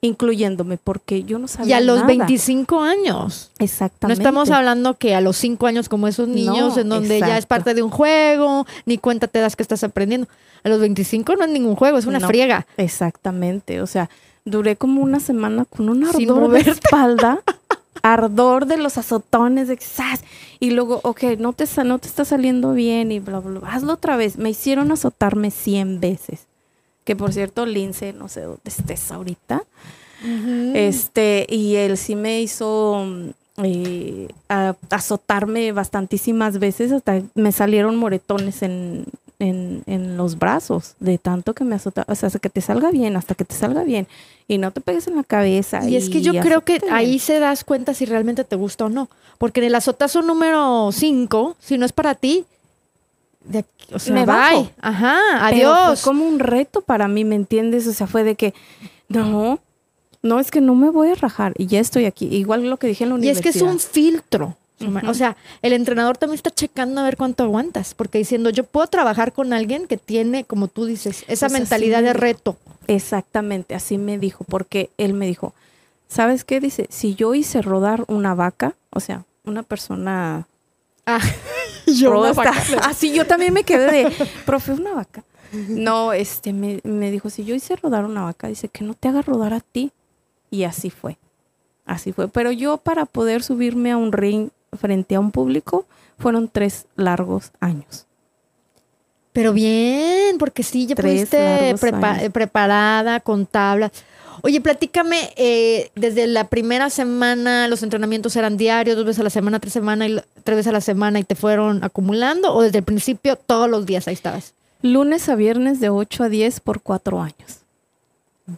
[0.01, 2.09] incluyéndome, porque yo no Y sabía a los nada.
[2.09, 3.51] 25 años.
[3.59, 4.21] No Exactamente.
[4.21, 7.47] estamos hablando que a los 5 años como esos niños No, en donde ya es
[7.47, 10.27] parte de un juego, ni cuenta te das que estás aprendiendo.
[10.64, 12.27] A los 25 no es ningún juego, es una No.
[12.27, 12.66] friega.
[12.77, 14.09] Exactamente, o sea,
[14.45, 17.40] duré como una semana con un Sin ardor de espalda,
[18.02, 19.78] ardor de los azotones, de
[20.61, 23.92] y luego, ok, no te, no te está saliendo bien y bla, bla, bla, hazlo
[23.94, 24.38] otra vez.
[24.38, 26.46] Me hicieron azotarme 100 veces.
[27.05, 29.64] Que por cierto, Lince, no sé dónde estés ahorita,
[30.74, 33.28] este, y él sí me hizo mm,
[33.64, 39.05] eh, a- azotarme bastantísimas veces, hasta me salieron moretones en,
[39.42, 42.07] en, en los brazos de tanto que me azotaba.
[42.11, 44.07] O sea, hasta que te salga bien, hasta que te salga bien.
[44.48, 45.88] Y no te pegues en la cabeza.
[45.88, 48.88] Y es que yo creo que ahí se das cuenta si realmente te gusta o
[48.88, 49.09] no.
[49.38, 52.44] Porque en el azotazo número 5, si no es para ti,
[53.44, 54.26] de aquí- o sea, Me bye.
[54.26, 54.70] bajo.
[54.81, 55.18] Ajá,
[55.50, 56.00] Pero adiós.
[56.00, 57.87] Fue como un reto para mí, ¿me entiendes?
[57.88, 58.55] O sea, fue de que,
[59.09, 59.59] no,
[60.22, 62.26] no, es que no me voy a rajar y ya estoy aquí.
[62.26, 63.52] Igual lo que dije en la Y es universidad.
[63.52, 64.57] que es un filtro.
[65.09, 68.87] O sea, el entrenador también está checando a ver cuánto aguantas, porque diciendo, yo puedo
[68.87, 72.57] trabajar con alguien que tiene, como tú dices, esa Pues así mentalidad me de reto.
[72.88, 75.55] Exactamente, así me dijo, porque él me dijo,
[76.09, 76.61] ¿sabes qué?
[76.61, 80.47] Dice, si yo hice rodar una vaca, o sea, una persona
[81.07, 81.21] Ah,
[81.87, 82.53] yo una vaca.
[82.83, 85.25] Así yo también me quedé de, profe, una vaca.
[85.53, 89.09] No, este, me, me dijo, si yo hice rodar una vaca, dice, que no te
[89.09, 89.92] haga rodar a ti.
[90.51, 91.18] Y así fue,
[91.85, 92.29] así fue.
[92.29, 95.87] Pero yo para poder subirme a un ring frente a un público,
[96.18, 98.06] fueron tres largos años.
[99.32, 102.22] Pero bien, porque sí, ya Tres prepa- años.
[102.24, 103.90] eh, preparada con tablas.
[104.42, 109.30] Oye, platícame, eh, desde la primera semana los entrenamientos eran diarios, dos veces a la
[109.30, 112.78] semana, tres, semana y, tres veces a la semana y te fueron acumulando, o desde
[112.78, 114.52] el principio todos los días ahí estabas.
[114.82, 117.61] Lunes a viernes de 8 a 10 por cuatro años.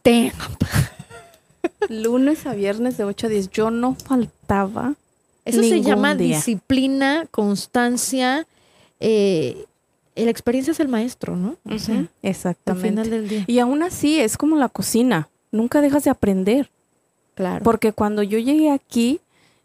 [0.02, 0.32] Damn.
[1.88, 3.50] Lunes a viernes de 8 a 10.
[3.50, 4.94] Yo no faltaba.
[5.44, 6.36] Eso se llama día.
[6.36, 8.46] disciplina, constancia.
[9.00, 9.66] eh,
[10.16, 11.56] la experiencia es el maestro, ¿no?
[11.68, 12.88] O sea, Ujú, al Exactamente.
[12.88, 13.44] final del día.
[13.48, 15.28] Y aún así es como la cocina.
[15.50, 16.70] Nunca dejas de aprender.
[17.34, 17.64] Claro.
[17.64, 19.20] Porque cuando yo llegué aquí,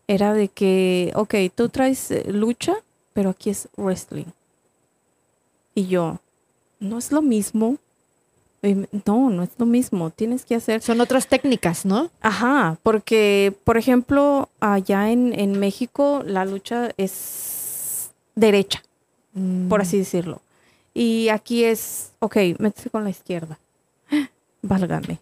[0.07, 2.73] era de que, ok, tú traes eh, lucha,
[3.13, 4.25] pero aquí es wrestling.
[5.75, 6.19] Y yo,
[6.79, 7.77] no es lo mismo.
[8.62, 10.10] Me- No, no es lo mismo.
[10.10, 10.82] Tienes que hacer.
[10.82, 12.10] Son otras técnicas, ¿no?
[12.22, 18.84] Ajá, porque, por ejemplo, allá en, en México la lucha es derecha,
[19.69, 20.41] por así decirlo.
[20.93, 23.58] Y aquí es, ok, métese con la izquierda.
[24.62, 25.19] Válgame.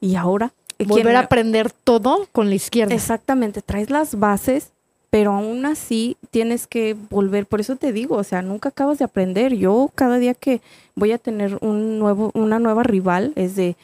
[0.00, 0.52] Y ahora.
[0.76, 2.94] ¿quién Volver a aprender todo con la izquierda.
[2.94, 4.70] Exactamente, traes las bases,
[5.10, 7.46] pero aún así tienes que volver.
[7.46, 9.54] Por eso te digo, o sea, nunca acabas de aprender.
[9.54, 10.60] Yo cada día que
[10.94, 13.76] voy a tener un nuevo, una nueva rival es de,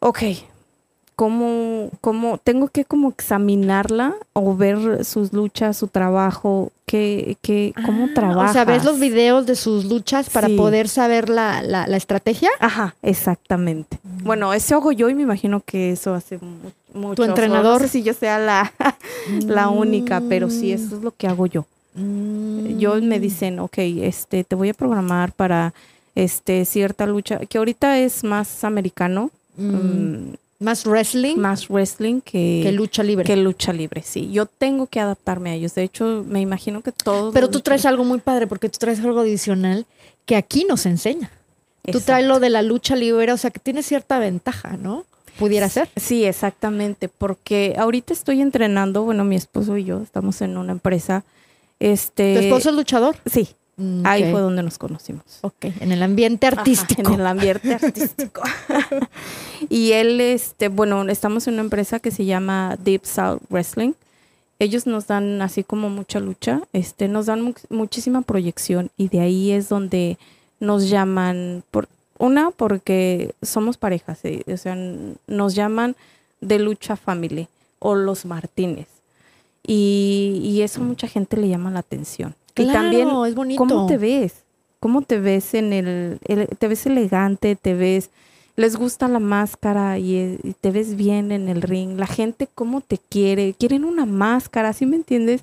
[0.00, 0.18] ok,
[1.16, 8.04] ¿cómo, cómo tengo que como examinarla o ver sus luchas, su trabajo, qué, qué, cómo
[8.04, 8.50] Ah, trabaja?
[8.50, 10.56] O sea, ves los videos de sus luchas para Sí.
[10.56, 12.50] poder saber la, la- la estrategia.
[12.60, 13.98] Ajá, exactamente.
[14.22, 17.24] Bueno, eso hago yo y me imagino que eso hace mu- mucho.
[17.24, 17.80] entrenador?
[17.80, 18.72] No sé si yo sea la,
[19.46, 21.64] la única, pero sí, eso es lo que hago yo.
[21.94, 22.78] Mm.
[22.78, 25.72] Yo me dicen, ok, este, te voy a programar para
[26.14, 29.74] este cierta lucha, que ahorita es más americano, Mm.
[29.74, 33.24] mm, Más wrestling más wrestling que, que lucha libre.
[33.24, 34.30] que lucha libre, sí.
[34.32, 35.74] Yo tengo que adaptarme a ellos.
[35.74, 37.34] De hecho, me imagino que todos.
[37.34, 39.86] Pero tú traes algo muy padre porque tú traes algo adicional
[40.24, 41.30] que aquí nos enseña.
[41.82, 42.06] Tú Exacto.
[42.06, 45.04] traes lo de la lucha libre, o sea, que tiene cierta ventaja, ¿no?
[45.38, 45.88] Pudiera ser.
[45.96, 51.24] Sí, exactamente, porque ahorita estoy entrenando, bueno, mi esposo y yo estamos en una empresa.
[51.78, 53.16] Este, ¿Tu esposo es luchador?
[53.26, 55.22] Sí, Mm, ahí fue donde nos conocimos.
[55.42, 57.12] Ok, en el ambiente Ajá, artístico.
[57.12, 58.42] en el ambiente artístico.
[59.68, 63.92] y él, este, bueno, estamos en una empresa que se llama Deep South Wrestling.
[64.58, 69.20] Ellos nos dan así como mucha lucha, este, nos dan mu- muchísima proyección y de
[69.20, 70.16] ahí es donde
[70.60, 74.74] nos llaman, por, una porque somos parejas, o sea,
[75.26, 75.94] nos llaman
[76.40, 78.86] de lucha family o los Martínez.
[79.66, 82.34] Y, y eso mucha gente le llama la atención.
[82.56, 83.64] Y también es bonito.
[83.64, 84.34] ¿Cómo te ves?
[84.80, 88.10] ¿Cómo te ves en el, el- te ves elegante, te ves,
[88.56, 91.98] les gusta la máscara y, eh, y te ves bien en el ring?
[91.98, 95.42] La gente cómo te quiere, quieren una máscara, ¿sí me entiendes?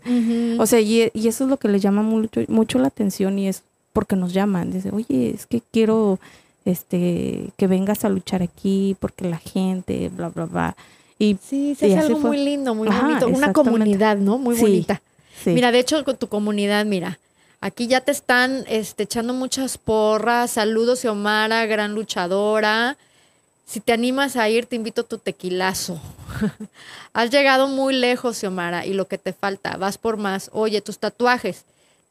[0.59, 3.47] O sea, y, y eso es lo que les llama mucho, mucho la atención y
[3.47, 4.71] es porque nos llaman.
[4.71, 6.19] Dice, oye, es que quiero
[6.65, 10.75] este que vengas a luchar aquí porque la gente, bla, bla, bla.
[11.19, 12.29] Y sí, y hace así algo fue.
[12.31, 13.27] muy lindo, muy Ajá, bonito.
[13.29, 14.37] Una comunidad, ¿no?
[14.37, 15.01] Muy Sí, bonita.
[15.43, 15.51] Sí.
[15.51, 17.19] Mira, de hecho, con tu comunidad, mira,
[17.61, 20.51] aquí ya te están este, echando muchas porras.
[20.51, 22.97] Saludos, Xiomara, gran luchadora.
[23.65, 25.99] Si te animas a ir, te invito a tu tequilazo.
[27.13, 30.49] Has llegado muy lejos, Xiomara, y lo que te falta, vas por más.
[30.53, 31.63] Oye, tus tatuajes,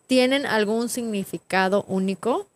[0.06, 2.46] ¿tienen algún significado único?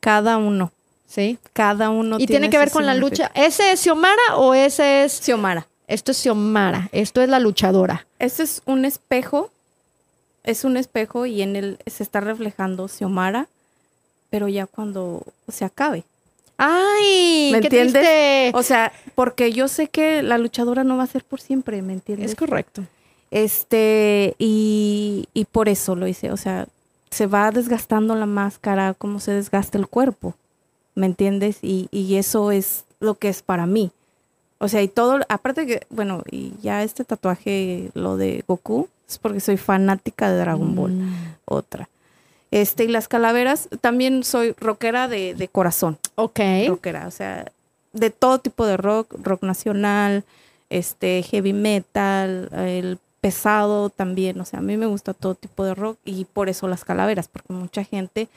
[0.00, 0.70] cada uno,
[1.08, 1.38] Sí.
[1.52, 3.30] cada uno y tiene que ver con la lucha.
[3.34, 5.20] ¿Ese es Xiomara o ese es...
[5.20, 5.66] Xiomara.
[5.88, 8.06] Esto es Xiomara, esto es la luchadora.
[8.18, 9.50] Este es un espejo,
[10.44, 13.48] es un espejo y en él se está reflejando Xiomara,
[14.30, 16.04] pero ya cuando se acabe.
[16.56, 17.50] ¡Ay!
[17.52, 17.92] ¿Me qué entiendes?
[17.92, 18.50] triste!
[18.54, 21.92] O sea, porque yo sé que la luchadora no va a ser por siempre, ¿me
[21.92, 22.32] entiendes?
[22.32, 22.82] Es correcto.
[23.30, 26.66] Este, y, y por eso lo hice, o sea,
[27.10, 30.34] se va desgastando la máscara, cómo se desgasta el cuerpo,
[30.94, 31.58] ¿me entiendes?
[31.62, 33.92] Y, y eso es lo que es para mí.
[34.58, 39.18] O sea, y todo, aparte que, bueno, y ya este tatuaje, lo de Goku, es
[39.18, 41.34] porque soy fanática de Dragon Ball, Mm.
[41.44, 41.88] otra.
[42.50, 46.40] Este, y las calaveras, también soy rockera de, de corazón, Ok.
[46.66, 47.50] rockera, o sea,
[47.92, 50.24] de todo tipo de rock, rock nacional,
[50.70, 55.74] este, heavy metal, el pesado también, o sea, a mí me gusta todo tipo de
[55.74, 58.28] rock y por eso las calaveras, porque mucha gente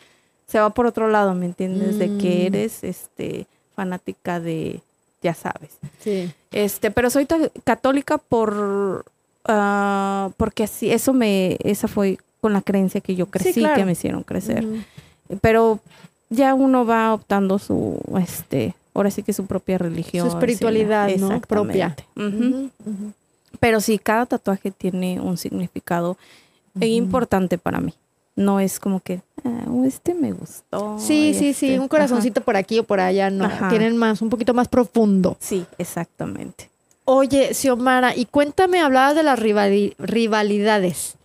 [0.47, 1.97] se va por otro lado, ¿me entiendes?
[1.97, 2.55] De que Mm.
[2.55, 4.81] eres, este, fanática de,
[5.21, 5.71] ya sabes.
[5.99, 6.31] Sí.
[6.51, 7.27] Este, pero soy
[7.63, 9.05] católica por
[9.45, 13.75] ah, porque así, eso me, esa fue con la creencia que yo crecí, claro.
[13.75, 14.65] que me hicieron crecer.
[15.41, 15.79] Pero
[16.29, 20.29] ya uno va optando su, este, ahora sí que su propia religión.
[20.29, 21.39] Su espiritualidad, sí, ¿no?
[21.41, 21.95] Propia.
[23.59, 26.17] Pero sí, cada tatuaje tiene un significado
[26.75, 26.85] Ujú.
[26.85, 27.93] importante para mí.
[28.35, 30.97] No es como que, ah, este me gustó.
[30.99, 33.69] Sí, sí, sí, este, un corazoncito por aquí o por allá, no, Ajá.
[33.69, 35.35] tienen más, un poquito más profundo.
[35.39, 36.69] Sí, exactamente.
[37.05, 41.15] Oye, Xiomara, y cuéntame, hablabas de las rivali- rivalidades,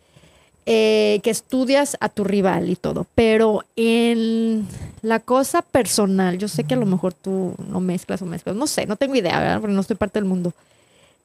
[0.69, 4.67] eh, que estudias a tu rival y todo, pero en
[5.03, 8.67] la cosa personal, yo sé que a lo mejor tú no mezclas o mezclas, no
[8.67, 9.61] sé, no tengo idea, ¿verdad?
[9.61, 10.53] Porque no estoy parte del mundo.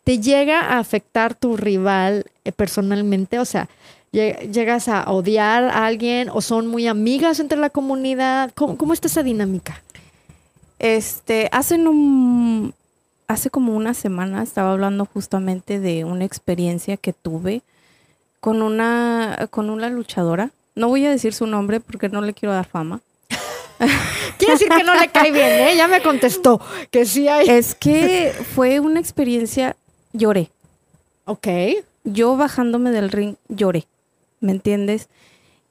[0.03, 3.39] ¿Te llega a afectar tu rival eh, personalmente?
[3.39, 3.67] O sea,
[4.11, 8.51] ¿llegas a odiar a alguien o son muy amigas entre la comunidad?
[8.55, 9.81] ¿Cómo, cómo está esa dinámica?
[10.79, 12.73] Este, hace un,
[13.27, 17.61] hace como una semana estaba hablando justamente de una experiencia que tuve
[18.39, 20.51] con una, con una luchadora.
[20.75, 23.01] No voy a decir su nombre porque no le quiero dar fama.
[24.37, 25.75] Quiere decir que no le cae bien, ¿eh?
[25.75, 27.49] Ya me contestó que sí hay.
[27.49, 29.75] Es que fue una experiencia,
[30.13, 30.49] lloré.
[31.25, 31.47] Ok.
[32.03, 33.85] Yo bajándome del ring lloré,
[34.41, 35.07] ¿me entiendes?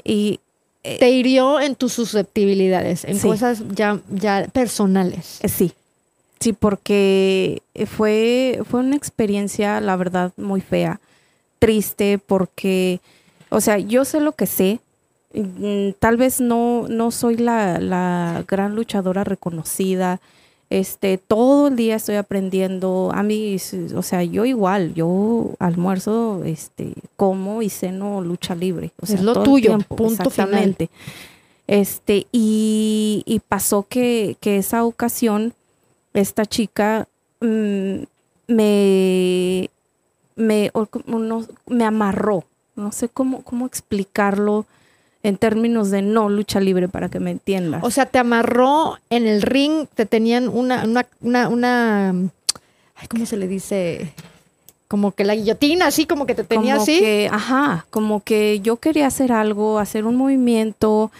[0.02, 0.40] Y
[0.82, 3.28] eh, Te hirió en tus susceptibilidades, en Sí.
[3.28, 5.38] cosas ya, ya personales.
[5.42, 5.72] Eh, Sí,
[6.38, 10.98] sí, porque fue, fue una experiencia, la verdad, muy fea,
[11.58, 13.00] triste, porque,
[13.50, 14.80] o sea, yo sé lo que sé.
[15.34, 20.18] mm, Tal vez no, no soy la, la gran luchadora reconocida.
[20.70, 23.10] Este, todo el día estoy aprendiendo.
[23.12, 23.56] A mí,
[23.96, 28.92] o sea, yo igual, yo almuerzo, este, como y ceno lucha libre.
[29.02, 30.48] O sea, Es lo todo tuyo, tiempo, punto final.
[30.48, 30.90] exactamente.
[31.66, 35.54] Este, y, y pasó que, que esa ocasión,
[36.14, 37.08] esta chica
[37.40, 38.02] mm,
[38.46, 39.70] me,
[40.36, 40.70] me,
[41.06, 42.44] no- me amarró.
[42.76, 44.66] No sé cómo, cómo explicarlo
[45.22, 47.82] en términos de no lucha libre para que me entiendas.
[47.84, 52.10] O sea, te amarró en el ring, te tenían una, una, una, una-
[52.96, 54.12] ay, ¿cómo se le dice?
[54.88, 56.98] Como que la guillotina, así como que te tenía como así.
[56.98, 61.10] que, ajá, como que yo quería hacer algo, hacer un movimiento.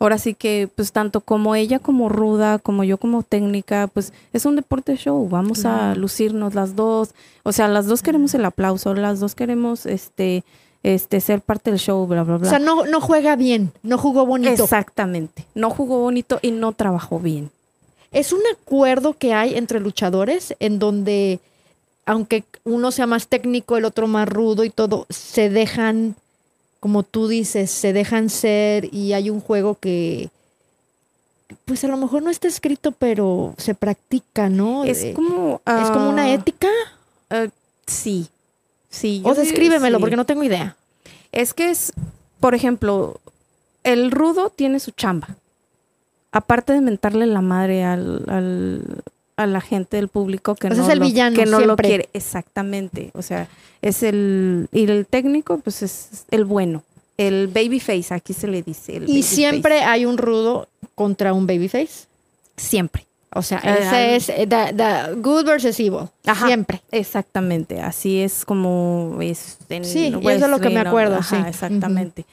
[0.00, 4.46] Ahora sí que, pues tanto como ella como ruda, como yo como técnica, pues es
[4.46, 5.28] un deporte show.
[5.28, 7.10] Vamos a lucirnos las dos.
[7.42, 10.42] O sea, las dos queremos el aplauso, las dos queremos, este,
[10.82, 12.48] este, ser parte del show, bla, bla, O bla.
[12.50, 14.64] sea, no, no juega bien, no jugó bonito.
[14.64, 15.44] Exactamente.
[15.54, 17.50] No jugó bonito y no trabajó bien.
[18.12, 21.38] Es un acuerdo que hay entre luchadores en donde,
[22.06, 26.16] aunque uno sea más técnico, el otro más rudo y todo, se dejan,
[26.80, 30.30] como tú dices, se dejan ser y hay un juego que,
[31.66, 34.84] pues a lo mejor no está escrito, pero se practica, ¿no?
[34.84, 35.60] Es Eh, como...
[35.66, 36.68] ¿es como una ah, ética.
[37.30, 37.50] eh,
[37.86, 38.28] sí.
[38.90, 39.22] Sí.
[39.24, 40.00] O yo descríbemelo, sí.
[40.00, 40.76] porque no tengo idea.
[41.32, 41.92] Es que es,
[42.40, 43.20] por ejemplo,
[43.84, 45.28] el rudo tiene su chamba.
[46.32, 49.02] Aparte de mentarle la madre al, al-
[49.36, 51.76] a la gente del público que O no, es el lo, villano que no lo
[51.76, 52.08] quiere.
[52.12, 53.10] Exactamente.
[53.14, 53.48] O sea,
[53.80, 54.68] es el.
[54.72, 56.82] Y el técnico, pues es el bueno.
[57.16, 58.96] El babyface, aquí se le dice.
[58.96, 62.06] el Y siempre hay un rudo contra un babyface.
[62.56, 63.06] Siempre.
[63.32, 66.08] O sea, ese es eh, the, the good versus evil.
[66.26, 66.46] Ajá.
[66.46, 66.82] Siempre.
[66.90, 71.42] Exactamente, así es como es en Sí, y eso es lo que me acuerdo, ajá,
[71.42, 71.48] sí.
[71.48, 72.26] exactamente.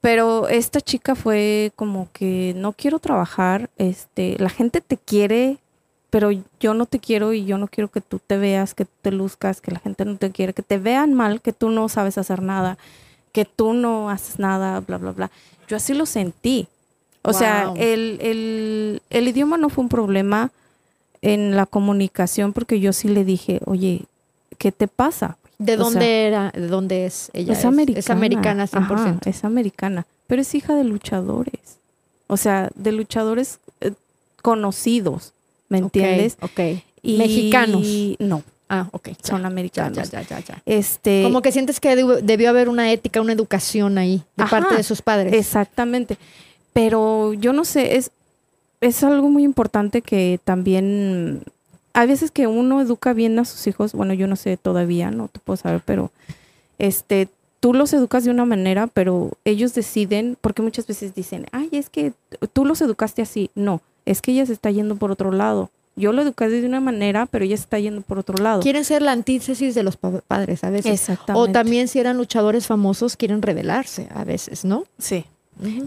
[0.00, 5.58] Pero esta chica fue como que no quiero trabajar, este, la gente te quiere,
[6.08, 9.10] pero yo no te quiero y yo no quiero que tú te veas, que te
[9.12, 12.18] luzcas, que la gente no te quiere, que te vean mal, que tú no sabes
[12.18, 12.78] hacer nada,
[13.32, 15.30] que tú no haces nada, bla, bla, bla.
[15.68, 16.66] Yo así lo sentí.
[17.22, 20.50] O sea, el, el, el idioma no fue un problema
[21.22, 24.02] en la comunicación porque yo sí le dije, oye,
[24.58, 25.36] ¿qué te pasa?
[25.58, 26.50] ¿De O dónde sea, era?
[26.54, 27.52] ¿De dónde es ella?
[27.52, 27.98] es americana.
[28.00, 28.92] Es americana 100%.
[28.92, 31.60] Ajá, es americana, pero es hija de luchadores.
[32.26, 33.92] O sea, de luchadores eh,
[34.40, 35.32] conocidos,
[35.68, 36.36] ¿me entiendes?
[36.40, 36.60] Ok.
[37.02, 37.86] Y- Mexicanos.
[38.18, 38.42] No,
[38.72, 39.08] Ah, ok.
[39.22, 40.10] son ya, americanos.
[40.10, 40.62] ya, ya, ya, ya.
[40.64, 44.60] Este, Como que sientes que debió, debió haber una ética, una educación ahí de Ajá,
[44.60, 45.32] parte de sus padres.
[45.32, 46.16] Exactamente.
[46.72, 48.10] Pero yo no sé, es,
[48.80, 51.42] es algo muy importante que también,
[51.92, 55.28] hay veces que uno educa bien a sus hijos, bueno, yo no sé todavía, no
[55.28, 56.10] te puedo saber, pero
[56.78, 61.68] este, tú los educas de una manera, pero ellos deciden, porque muchas veces dicen, ay,
[61.72, 62.12] es que
[62.52, 63.50] tú los educaste así.
[63.54, 65.70] No, es que ella se está yendo por otro lado.
[65.96, 68.62] Yo lo eduqué de una manera, pero ella se está yendo por otro lado.
[68.62, 70.92] Quieren ser la antítesis de los pa- padres a veces.
[70.92, 71.50] Exactamente.
[71.50, 74.84] O también si eran luchadores famosos, quieren rebelarse a veces, ¿no?
[74.98, 75.24] Sí.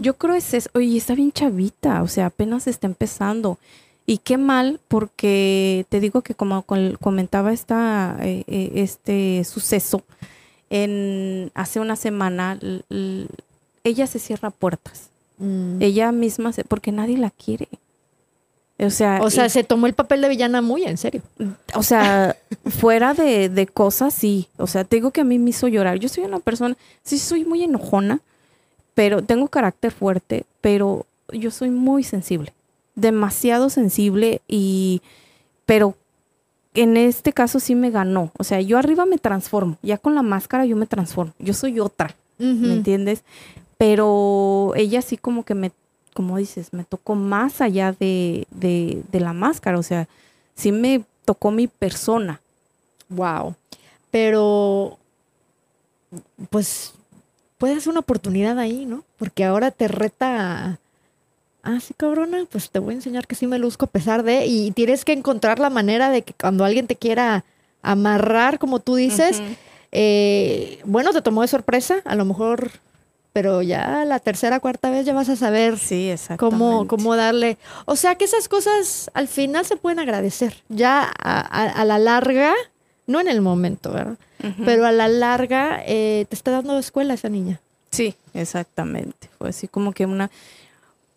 [0.00, 0.70] Yo creo es eso.
[0.74, 3.58] Oye, está bien chavita, o sea, apenas está empezando.
[4.06, 6.62] Y qué mal, porque te digo que como
[7.00, 10.02] comentaba esta, eh, eh, este suceso,
[10.70, 12.58] en hace una semana,
[13.82, 15.08] ella se cierra puertas.
[15.38, 15.80] Mm.
[15.80, 17.68] Ella misma, se, porque nadie la quiere.
[18.78, 21.22] O sea, O sea, y- se tomó el papel de villana muy en serio.
[21.74, 24.48] o sea, fuera de, de cosas, sí.
[24.58, 25.98] O sea, te digo que a mí me hizo llorar.
[25.98, 28.20] Yo soy una persona, sí soy muy enojona,
[28.94, 32.52] pero tengo carácter fuerte, pero yo soy muy sensible.
[32.94, 35.02] Demasiado sensible y,
[35.66, 35.94] pero
[36.74, 38.30] en este caso sí me ganó.
[38.38, 39.78] O sea, yo arriba me transformo.
[39.82, 41.32] Ya con la máscara yo me transformo.
[41.38, 42.14] Yo soy otra.
[42.38, 43.22] ¿me entiendes?
[43.78, 45.70] Pero ella sí como que me,
[46.14, 50.08] como dices, me tocó más allá de, de, de la máscara, o sea,
[50.54, 52.40] sí me tocó mi persona.
[53.08, 53.54] Wow.
[54.10, 54.98] Pero,
[56.50, 56.94] pues,
[57.64, 59.04] puede ser una oportunidad ahí, ¿no?
[59.16, 60.78] Porque ahora te reta
[61.62, 64.44] ah, sí, cabrona, pues te voy a enseñar que sí me luzco a pesar de,
[64.44, 67.42] y tienes que encontrar la manera de que cuando alguien te quiera
[67.80, 69.40] amarrar, como tú dices,
[69.92, 72.70] eh, bueno, te tomó de sorpresa, a lo mejor,
[73.32, 77.56] pero ya la tercera, cuarta vez ya vas a saber Sí, cómo, cómo darle.
[77.86, 80.62] O sea que esas cosas al final se pueden agradecer.
[80.68, 82.52] Ya a, a- a la larga,
[83.06, 84.16] no en el momento, ¿verdad?
[84.66, 87.60] Pero a la larga eh, te está dando escuela esa niña.
[87.90, 89.30] Sí, exactamente.
[89.38, 90.30] Fue así como que una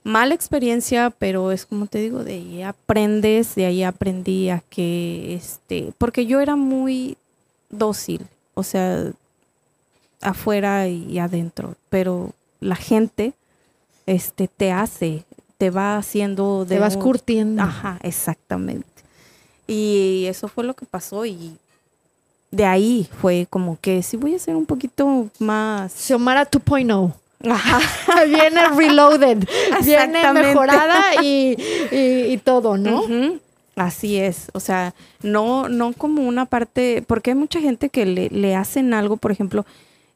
[0.03, 5.35] mala experiencia, pero es como te digo, de ahí aprendes, de ahí aprendí a que,
[5.35, 7.17] este, porque yo era muy
[7.69, 9.11] dócil, o sea,
[10.21, 13.33] afuera y adentro, pero la gente,
[14.05, 15.25] este, te hace,
[15.57, 17.61] te va haciendo de te vas un- curtiendo.
[17.61, 18.87] Ajá, exactamente.
[19.67, 21.57] Y eso fue lo que pasó y
[22.51, 25.91] de ahí fue como que sí voy a ser un poquito más...
[25.93, 27.13] Xiomara 2.0.
[27.51, 27.79] Ajá.
[28.27, 29.47] Viene reloaded.
[29.83, 31.55] Viene mejorada y,
[31.91, 33.03] y- y todo, ¿no?
[33.75, 38.27] Así es, o sea, no, no como una parte, porque hay mucha gente que le,
[38.29, 39.67] le hacen algo, por ejemplo,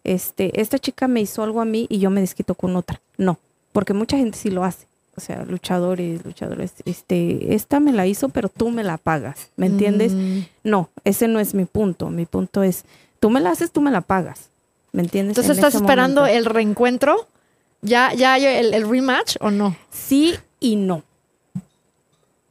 [0.03, 2.99] este, esta chica me hizo algo a mí y yo me desquito con otra.
[3.17, 3.37] No,
[3.71, 4.87] porque mucha gente sí lo hace.
[5.15, 9.65] O sea, luchadores, luchadores, este, esta me la hizo, pero tú me la pagas, ¿me
[9.65, 10.13] entiendes?
[10.13, 10.39] Mm.
[10.63, 12.09] No, ese no es mi punto.
[12.09, 12.85] Mi punto es,
[13.19, 14.49] tú me la haces, tú me la pagas.
[14.93, 15.37] ¿Me entiendes?
[15.37, 16.37] Entonces, En ¿estás esperando momento.
[16.37, 17.27] el reencuentro?
[17.81, 19.75] ¿Ya, ya hay el, el rematch o no?
[19.89, 21.03] Sí y no.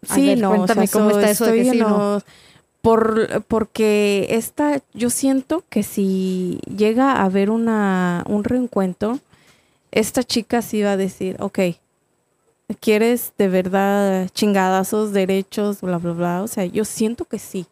[0.02, 0.48] Sí, ver, no.
[0.50, 2.20] cuéntame cómo está eso de que sí, no.
[2.82, 9.18] Por, porque esta, yo siento que si llega a haber una, un reencuentro,
[9.92, 11.58] esta chica sí va a decir, ok,
[12.80, 16.42] ¿quieres de verdad chingadazos, derechos, bla, bla, bla?
[16.42, 17.66] O sea, yo siento que sí.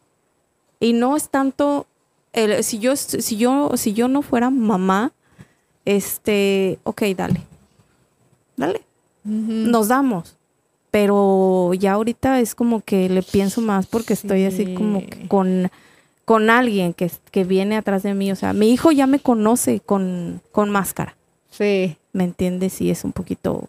[0.79, 1.85] Y no es tanto,
[2.33, 5.11] el, si, yo, si, yo, si yo no fuera mamá,
[5.85, 7.41] este, ok, dale.
[8.57, 8.81] Dale
[9.23, 10.35] nos damos.
[10.91, 15.27] Pero ya ahorita es como que le pienso más porque estoy así como que Sí.
[15.27, 15.69] con,
[16.25, 18.31] con alguien que, que viene atrás de mí.
[18.31, 21.15] O sea, mi hijo ya me conoce con, con máscara.
[21.51, 21.95] Sí.
[22.11, 22.81] ¿Me entiendes?
[22.81, 23.67] Y es un poquito.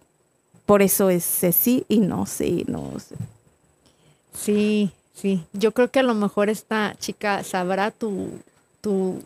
[0.70, 2.92] Por eso es sí y no, sí, no.
[3.00, 3.16] sí.
[4.32, 5.44] Sí, sí.
[5.52, 8.28] Yo creo que a lo mejor esta chica sabrá tu,
[8.80, 9.20] tu,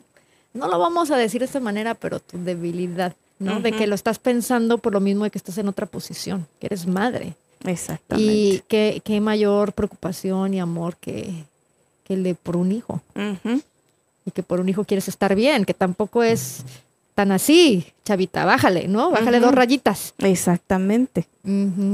[0.55, 3.61] no lo vamos a decir de esta manera, pero tu debilidad, ¿no?
[3.61, 6.69] De que lo estás pensando por lo mismo de que estás en otra posición, que
[6.69, 7.35] eres madre.
[7.63, 8.33] Exactamente.
[8.33, 11.45] Y qué, qué mayor preocupación y amor que,
[12.05, 13.03] que el de por un hijo.
[14.25, 16.65] Y que por un hijo quieres estar bien, que tampoco es
[17.15, 19.11] tan así, chavita, bájale, ¿no?
[19.11, 20.15] Bájale dos rayitas.
[20.19, 21.27] Exactamente.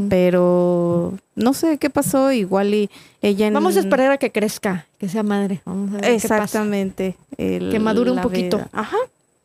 [0.09, 2.33] Pero no sé qué pasó.
[2.33, 2.91] Igual y
[3.23, 3.47] ella.
[3.47, 5.61] en- Vamos a esperar a que crezca, que sea madre.
[5.65, 6.37] Vamos a ver qué pasa.
[6.37, 7.17] Exactamente.
[7.39, 8.59] el- Que madure un poquito.
[8.59, 8.69] vida.
[8.73, 8.97] Ajá.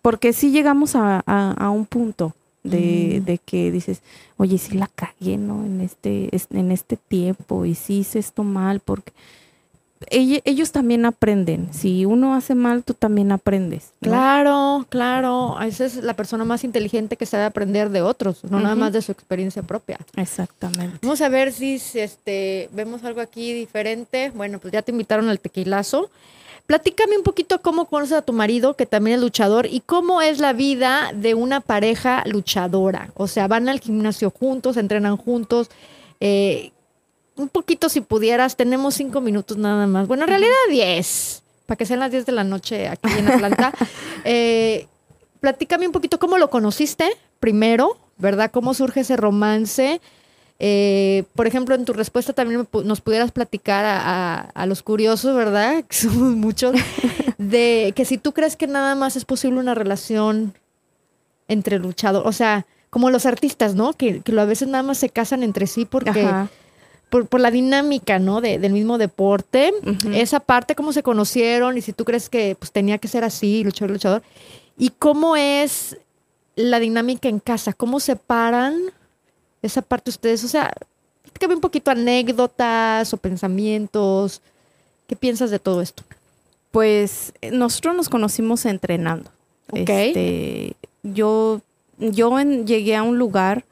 [0.01, 3.25] Porque sí llegamos a, a- a un punto de, Mm.
[3.25, 4.01] de que dices,
[4.37, 5.65] oye, sí la cagué, ¿no?
[5.65, 9.13] En este, es- en este tiempo y sí hice esto mal porque
[10.09, 11.69] ellos también aprenden.
[11.73, 13.91] Si uno hace mal, tú también aprendes.
[14.01, 14.09] ¿no?
[14.09, 15.57] Claro, claro.
[15.61, 19.01] Esa es la persona más inteligente que sabe aprender de otros, no nada más de
[19.01, 19.99] su experiencia propia.
[20.15, 20.99] Exactamente.
[21.01, 24.31] Vamos a ver si si, este, vemos algo aquí diferente.
[24.35, 26.09] Bueno, pues ya te invitaron al tequilazo.
[26.65, 30.39] Platícame un poquito cómo conoces a tu marido, que también es luchador, y cómo es
[30.39, 33.11] la vida de una pareja luchadora.
[33.13, 35.69] O sea, van al gimnasio juntos, entrenan juntos.
[36.19, 36.71] Eh,
[37.35, 40.07] un poquito si pudieras, tenemos cinco minutos nada más.
[40.07, 43.73] Bueno, en realidad diez, para que sean las diez de la noche aquí en Atlanta.
[44.23, 44.87] eh,
[45.39, 47.09] platícame un poquito cómo lo conociste
[47.39, 48.51] primero, ¿verdad?
[48.51, 50.01] ¿Cómo surge ese romance?
[50.57, 55.83] Eh, por ejemplo, en tu respuesta también nos pudieras platicar a, a, los curiosos, ¿verdad?
[55.89, 56.75] Que somos muchos,
[57.37, 60.53] de que si tú crees que nada más es posible una relación
[61.47, 63.91] entre luchadores, o sea, como los artistas, ¿no?
[63.93, 66.25] Que, que a veces nada más se casan entre sí porque...
[67.09, 68.41] Por, por, la dinámica, ¿no?
[68.41, 69.73] De, del mismo deporte.
[69.83, 70.15] Uh -huh.
[70.15, 73.63] Esa parte, cómo se conocieron y si tú crees que pues, tenía que ser así,
[73.63, 74.23] luchador, luchador.
[74.77, 75.97] Y cómo es
[76.55, 78.75] la dinámica en casa, cómo separan
[79.61, 80.43] esa parte ustedes.
[80.43, 80.73] O sea,
[81.39, 84.41] que un poquito anécdotas o pensamientos.
[85.07, 86.03] ¿Qué piensas de todo esto?
[86.71, 89.29] Pues nosotros nos conocimos entrenando.
[89.71, 90.07] Okay.
[90.09, 91.61] Este, yo
[91.97, 93.65] yo en, llegué a un lugar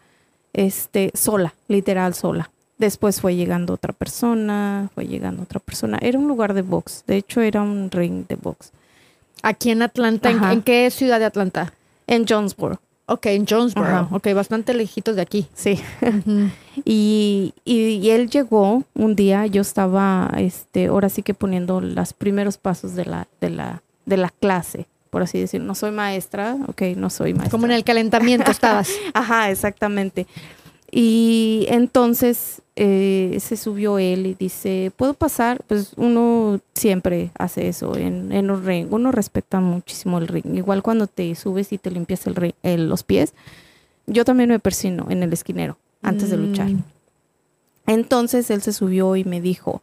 [0.54, 2.50] este, sola, literal sola.
[2.84, 5.98] Después fue llegando otra persona, fue llegando otra persona.
[6.02, 8.74] Era un lugar de box, de hecho era un ring de box.
[9.42, 11.74] Aquí en Atlanta, ¿en, ¿en, qué ciudad de Atlanta?
[12.08, 12.82] En Jonesboro.
[13.06, 13.88] Ok, en Jonesboro.
[13.88, 14.08] Ajá.
[14.12, 15.48] Ok, bastante lejitos de aquí.
[15.54, 15.80] Sí.
[16.02, 16.52] Uh -huh.
[16.84, 22.12] y, y, y, él llegó un día, yo estaba, este, ahora sí que poniendo los
[22.12, 25.68] primeros pasos de la, de la, de la clase por así decirlo.
[25.68, 27.52] No soy maestra, ok, no soy maestra.
[27.52, 28.90] Como en el calentamiento estabas.
[29.14, 30.26] Ajá, exactamente.
[30.96, 35.64] Y entonces eh, se subió él y dice, ¿puedo pasar?
[35.66, 38.88] Pues uno siempre hace eso en, en un ring.
[38.92, 40.56] Uno respeta muchísimo el ring.
[40.56, 43.34] Igual cuando te subes y te limpias el ring, el, los pies.
[44.06, 46.32] Yo también me persino en el esquinero antes mm.
[46.32, 46.70] de luchar.
[47.88, 49.82] Entonces él se subió y me dijo,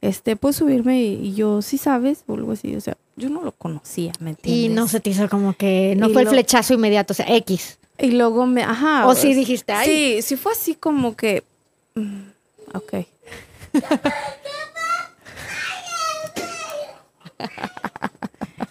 [0.00, 1.02] este, ¿puedo subirme?
[1.02, 4.70] Y yo, sí sabes, o algo así, o sea, yo no lo conocía, ¿me entiendes?
[4.70, 7.16] Y no se te hizo como que, no y fue lo, el flechazo inmediato, o
[7.16, 7.78] sea, X.
[7.98, 9.06] Y luego me, ajá.
[9.06, 9.86] O sí dijiste, ay.
[9.86, 11.42] Sí, sí fue así como que,
[11.94, 12.20] mm,
[12.74, 12.94] ok.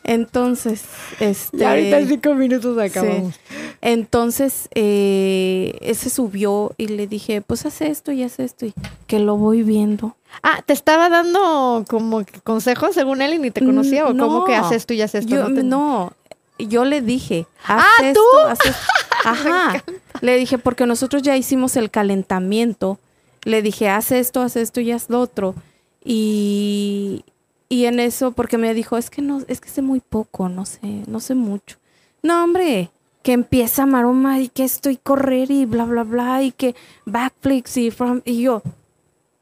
[0.03, 0.83] Entonces,
[1.19, 1.57] este.
[1.57, 3.35] Ya ahorita en cinco minutos acabamos.
[3.35, 3.41] Sí.
[3.81, 8.73] Entonces, eh, ese subió y le dije, pues haz esto y haz esto, y
[9.05, 10.15] que lo voy viendo.
[10.41, 14.05] Ah, ¿te estaba dando como consejos según él y ni te conocía?
[14.05, 15.35] ¿O no, cómo que haces esto y haces esto?
[15.35, 15.63] Yo, no, te...
[15.63, 16.13] no,
[16.57, 18.39] yo le dije, haz ah, esto, ¿tú?
[18.47, 18.81] haz esto.
[19.31, 19.83] Ajá.
[20.21, 22.99] le dije, porque nosotros ya hicimos el calentamiento.
[23.43, 25.55] Le dije, haz esto, haz esto y haz lo otro.
[26.03, 27.25] Y,
[27.69, 30.65] y en eso, porque me dijo, es que no, es que sé muy poco, no
[30.65, 31.77] sé, no sé mucho.
[32.23, 32.89] No, hombre,
[33.23, 36.75] que empieza maroma y que estoy correr y bla, bla, bla, y que
[37.05, 38.61] backflips y from, y yo,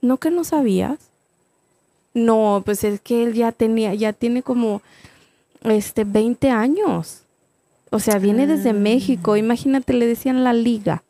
[0.02, 0.98] ¿no que no sabías?
[2.16, 4.82] No, pues es que él ya tenía, ya tiene como,
[5.64, 7.25] este, 20 años.
[7.92, 11.04] O sea, viene desde México, imagínate, le decían la liga.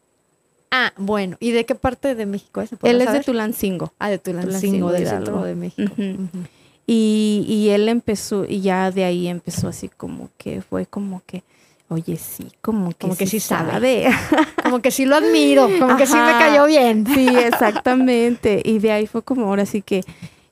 [0.72, 2.72] Ah, bueno, ¿y de qué parte de México es?
[2.84, 3.94] Él es de Tulancingo.
[3.98, 5.92] Ah, de Tulancingo, del centro de México.
[5.98, 6.16] Uh -huh.
[6.16, 6.48] Uh -huh.
[6.88, 11.44] Y, y él empezó, y ya de ahí empezó así como que fue como que,
[11.90, 14.08] oye, sí, como que, como que sí, sí sabe.
[14.64, 15.98] como que sí lo admiro, como Ajá.
[15.98, 17.08] que sí me cayó bien.
[17.08, 18.62] Sí, exactamente.
[18.64, 20.04] Y de ahí fue como ahora sí que,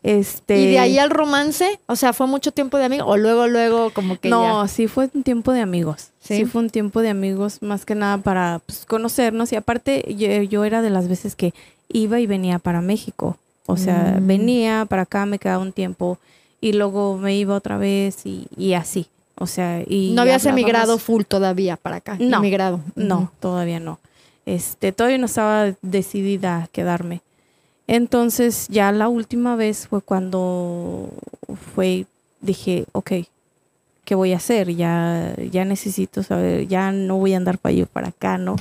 [0.03, 0.59] este...
[0.59, 1.79] ¿Y de ahí al romance?
[1.87, 3.07] O sea, ¿fue mucho tiempo de amigos?
[3.09, 4.67] ¿O luego, luego como que No, ya?
[4.67, 6.09] sí fue un tiempo de amigos.
[6.21, 6.37] ¿Sí?
[6.37, 6.45] ¿Sí?
[6.45, 9.51] fue un tiempo de amigos, más que nada para pues, conocernos.
[9.51, 11.53] Y aparte, yo, yo era de las veces que
[11.89, 13.37] iba y venía para México.
[13.65, 14.27] O sea, mm.
[14.27, 16.17] venía para acá, me quedaba un tiempo
[16.59, 19.07] y luego me iba otra vez y, y así.
[19.35, 22.17] O sea, y no habías emigrado full todavía para acá.
[22.19, 22.81] No, emigrado.
[22.95, 23.99] No, todavía no.
[24.45, 27.21] Este, todavía no estaba decidida a quedarme.
[27.87, 31.09] Entonces, ya la última vez fue cuando
[31.75, 32.05] fue,
[32.41, 33.11] dije, ok,
[34.05, 34.73] ¿qué voy a hacer?
[34.75, 38.55] Ya, ya necesito saber, ya no voy a andar para allá para acá, ¿no?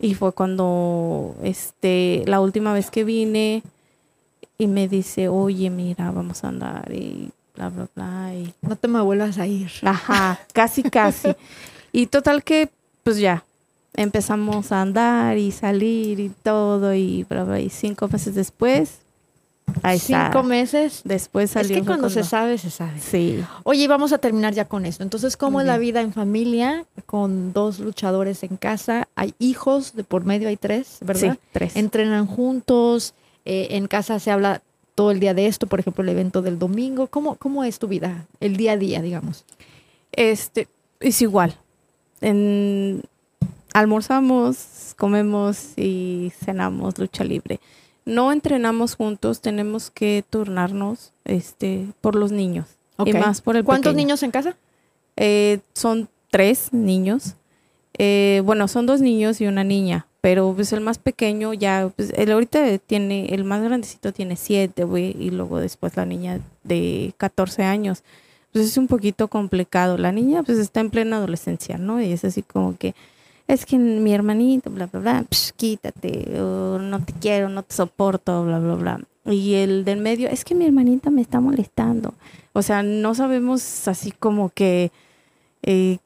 [0.00, 3.62] Y fue cuando, este, la última vez que vine,
[4.58, 8.34] y me dice, oye, mira, vamos a andar y bla, bla, bla.
[8.34, 8.52] Y...
[8.62, 9.70] No te me vuelvas a ir.
[9.82, 11.28] Ajá, casi, casi.
[11.92, 12.70] y total que,
[13.02, 13.44] pues ya,
[13.94, 19.00] empezamos a andar y salir y todo y bla, bla, y cinco meses después.
[19.82, 20.42] Ahí cinco está.
[20.42, 21.76] meses después salió.
[21.76, 23.00] Es que cuando se sabe, se sabe.
[23.00, 23.42] Sí.
[23.62, 25.02] Oye, vamos a terminar ya con esto.
[25.02, 25.62] Entonces, ¿cómo uh -huh.
[25.62, 29.08] es la vida en familia con dos luchadores en casa?
[29.14, 31.32] Hay hijos, de por medio hay tres, ¿verdad?
[31.32, 31.76] Sí, tres.
[31.76, 33.14] Entrenan juntos.
[33.46, 34.62] Eh, en casa se habla
[34.94, 37.06] todo el día de esto, por ejemplo, el evento del domingo.
[37.08, 39.44] ¿Cómo, cómo es tu vida, el día a día, digamos?
[40.12, 40.68] Este,
[41.00, 41.56] es igual.
[42.20, 43.02] En,
[43.74, 47.60] almorzamos, comemos y cenamos lucha libre.
[48.06, 52.66] No entrenamos juntos, tenemos que turnarnos este, por los niños.
[53.04, 54.06] Y más por el ¿Cuántos pequeño.
[54.06, 54.56] niños en casa?
[55.16, 57.34] Eh, son tres niños.
[57.98, 60.06] Eh, bueno, son dos niños y una niña.
[60.20, 64.84] Pero pues el más pequeño ya, pues el ahorita tiene, el más grandecito tiene siete,
[64.84, 68.04] güey, y luego después la niña de 14 años.
[68.52, 69.98] Pues es un poquito complicado.
[69.98, 72.00] La niña pues está en plena adolescencia, ¿no?
[72.00, 72.94] Y es así como que,
[73.46, 77.74] es que mi hermanito, bla, bla, bla, psh, quítate, o no te quiero, no te
[77.74, 79.00] soporto, bla, bla, bla.
[79.26, 82.14] Y el del medio, es que mi hermanita me está molestando.
[82.52, 84.90] O sea, no sabemos así como que,
[85.62, 85.98] eh,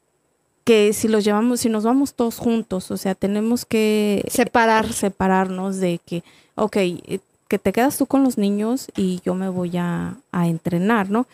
[0.65, 4.93] que si los llevamos, si nos vamos todos juntos, o sea, tenemos que Separar.
[4.93, 6.23] separarnos de que,
[6.55, 10.49] ok, eh, que te quedas tú con los niños y yo me voy a, a
[10.49, 11.27] entrenar, ¿no?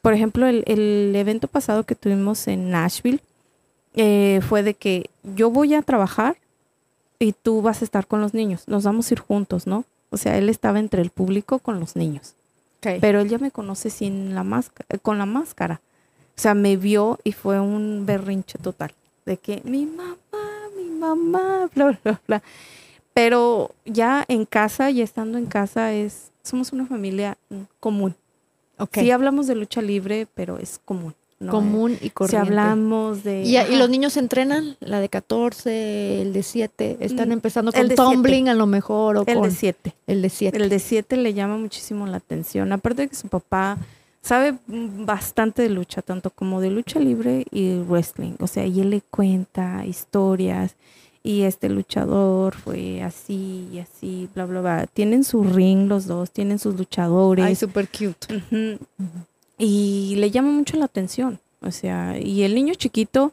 [0.00, 3.20] Por ejemplo, el, el evento pasado que tuvimos en Nashville
[3.94, 6.36] eh, fue de que yo voy a trabajar
[7.18, 9.84] y tú vas a estar con los niños, nos vamos a ir juntos, ¿no?
[10.10, 12.34] O sea, él estaba entre el público con los niños,
[12.80, 15.80] pero él ya me conoce sin la máscara, con la máscara.
[16.36, 18.92] O sea, me vio y fue un berrinche total
[19.24, 20.16] de que mi mamá,
[20.76, 22.42] mi mamá, bla, bla, bla.
[23.14, 27.36] Pero ya en casa y estando en casa es, somos una familia
[27.78, 28.14] común.
[28.78, 28.98] Ok.
[29.00, 31.14] Sí hablamos de lucha libre, pero es común.
[31.42, 31.52] ¿No?
[31.52, 32.48] Común y Si corriente.
[32.48, 33.42] hablamos de...
[33.42, 34.76] ¿Y, los niños entrenan?
[34.80, 36.96] La de 14, el de 7.
[37.00, 39.94] Están Mm, empezando con tumbling a lo mejor o El con de siete.
[40.06, 40.56] el de 7.
[40.56, 42.72] El de siete le llama muchísimo la atención.
[42.72, 43.78] Aparte de que su papá
[44.22, 48.34] sabe bastante de lucha, tanto como de lucha libre y wrestling.
[48.40, 50.76] O sea, y él le cuenta historias.
[51.24, 54.86] Y este luchador fue así y así, bla, bla, bla.
[54.92, 57.44] Tienen su ring los dos, tienen sus luchadores.
[57.44, 58.42] Ay, súper cute.
[59.64, 61.38] Y le llama mucho la atención.
[61.60, 63.32] O sea, y el niño chiquito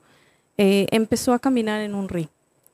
[0.60, 2.28] eh, empezó a caminar en un ring.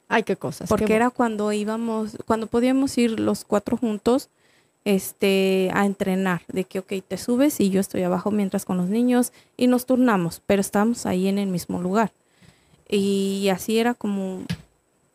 [0.09, 0.67] Ay, qué cosas.
[0.67, 4.27] Porque qué era cuando íbamos, cuando podíamos ir los cuatro juntos
[4.83, 6.41] este, a entrenar.
[6.49, 9.85] De que, ok, te subes y yo estoy abajo mientras con los niños y nos
[9.85, 12.11] turnamos, pero estábamos ahí en el mismo lugar.
[12.89, 14.43] Y así era como...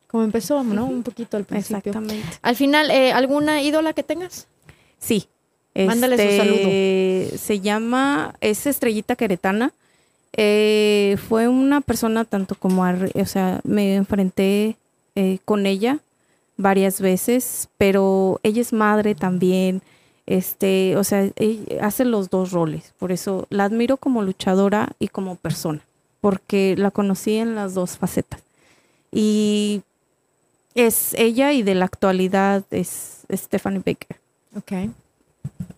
[0.07, 0.87] Como empezó, ¿no?
[0.87, 1.77] Un poquito al principio.
[1.77, 2.39] Exactamente.
[2.41, 4.49] Al final, eh, ¿alguna ídola que tengas?
[4.99, 5.29] Sí.
[5.75, 9.73] Mándale su Este, Se llama, es Estrellita Queretana.
[10.33, 14.77] Eh, fue una persona tanto como, o sea, me enfrenté
[15.17, 15.99] eh, con ella
[16.57, 19.83] varias veces, pero ella es madre también.
[20.27, 22.93] Este, o sea, ella hace los dos roles.
[22.99, 25.81] Por eso la admiro como luchadora y como persona,
[26.21, 28.41] porque la conocí en las dos facetas.
[29.13, 29.83] Y
[30.75, 34.17] es ella y de la actualidad es Stephanie Baker.
[34.57, 34.91] Ok.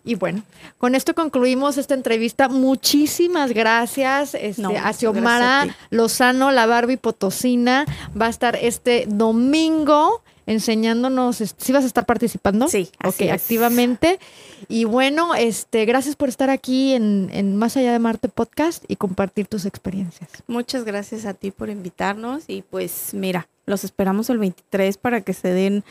[0.05, 0.43] Y bueno,
[0.77, 2.49] con esto concluimos esta entrevista.
[2.49, 7.85] Muchísimas gracias este, No, a Xiomara gracias a Lozano, la Barbie Potosina.
[8.19, 11.37] Va a estar este domingo enseñándonos.
[11.57, 12.67] ¿Sí vas a estar participando?
[12.67, 13.31] Sí, Ok, así es.
[13.31, 14.19] activamente.
[14.67, 18.95] Y bueno, este, gracias por estar aquí en, en Más Allá de Marte Podcast y
[18.97, 20.29] compartir tus experiencias.
[20.47, 25.33] Muchas gracias a ti por invitarnos y pues mira, los esperamos el 23 para que
[25.33, 25.83] se den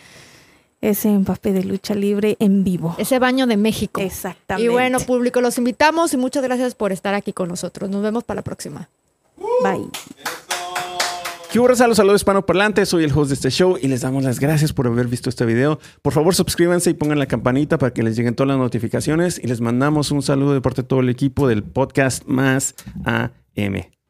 [0.83, 2.95] ese empape de lucha libre en vivo.
[2.99, 4.01] Ese baño de México.
[4.01, 4.65] Exactamente.
[4.65, 7.89] Y bueno, público, los invitamos y muchas gracias por estar aquí con nosotros.
[7.89, 8.91] Nos vemos para la próxima.
[9.63, 9.89] Bye.
[11.51, 11.87] ¿Qué hubo, raza?
[11.87, 12.89] Los saludos hispanoparlantes.
[12.89, 15.45] Soy el host de este show y les damos las gracias por haber visto este
[15.45, 15.79] video.
[16.01, 19.39] Por favor, suscríbanse y pongan la campanita para que les lleguen todas las notificaciones.
[19.39, 22.75] Y les mandamos un saludo de parte de todo el equipo del podcast Más
[23.05, 24.02] AM.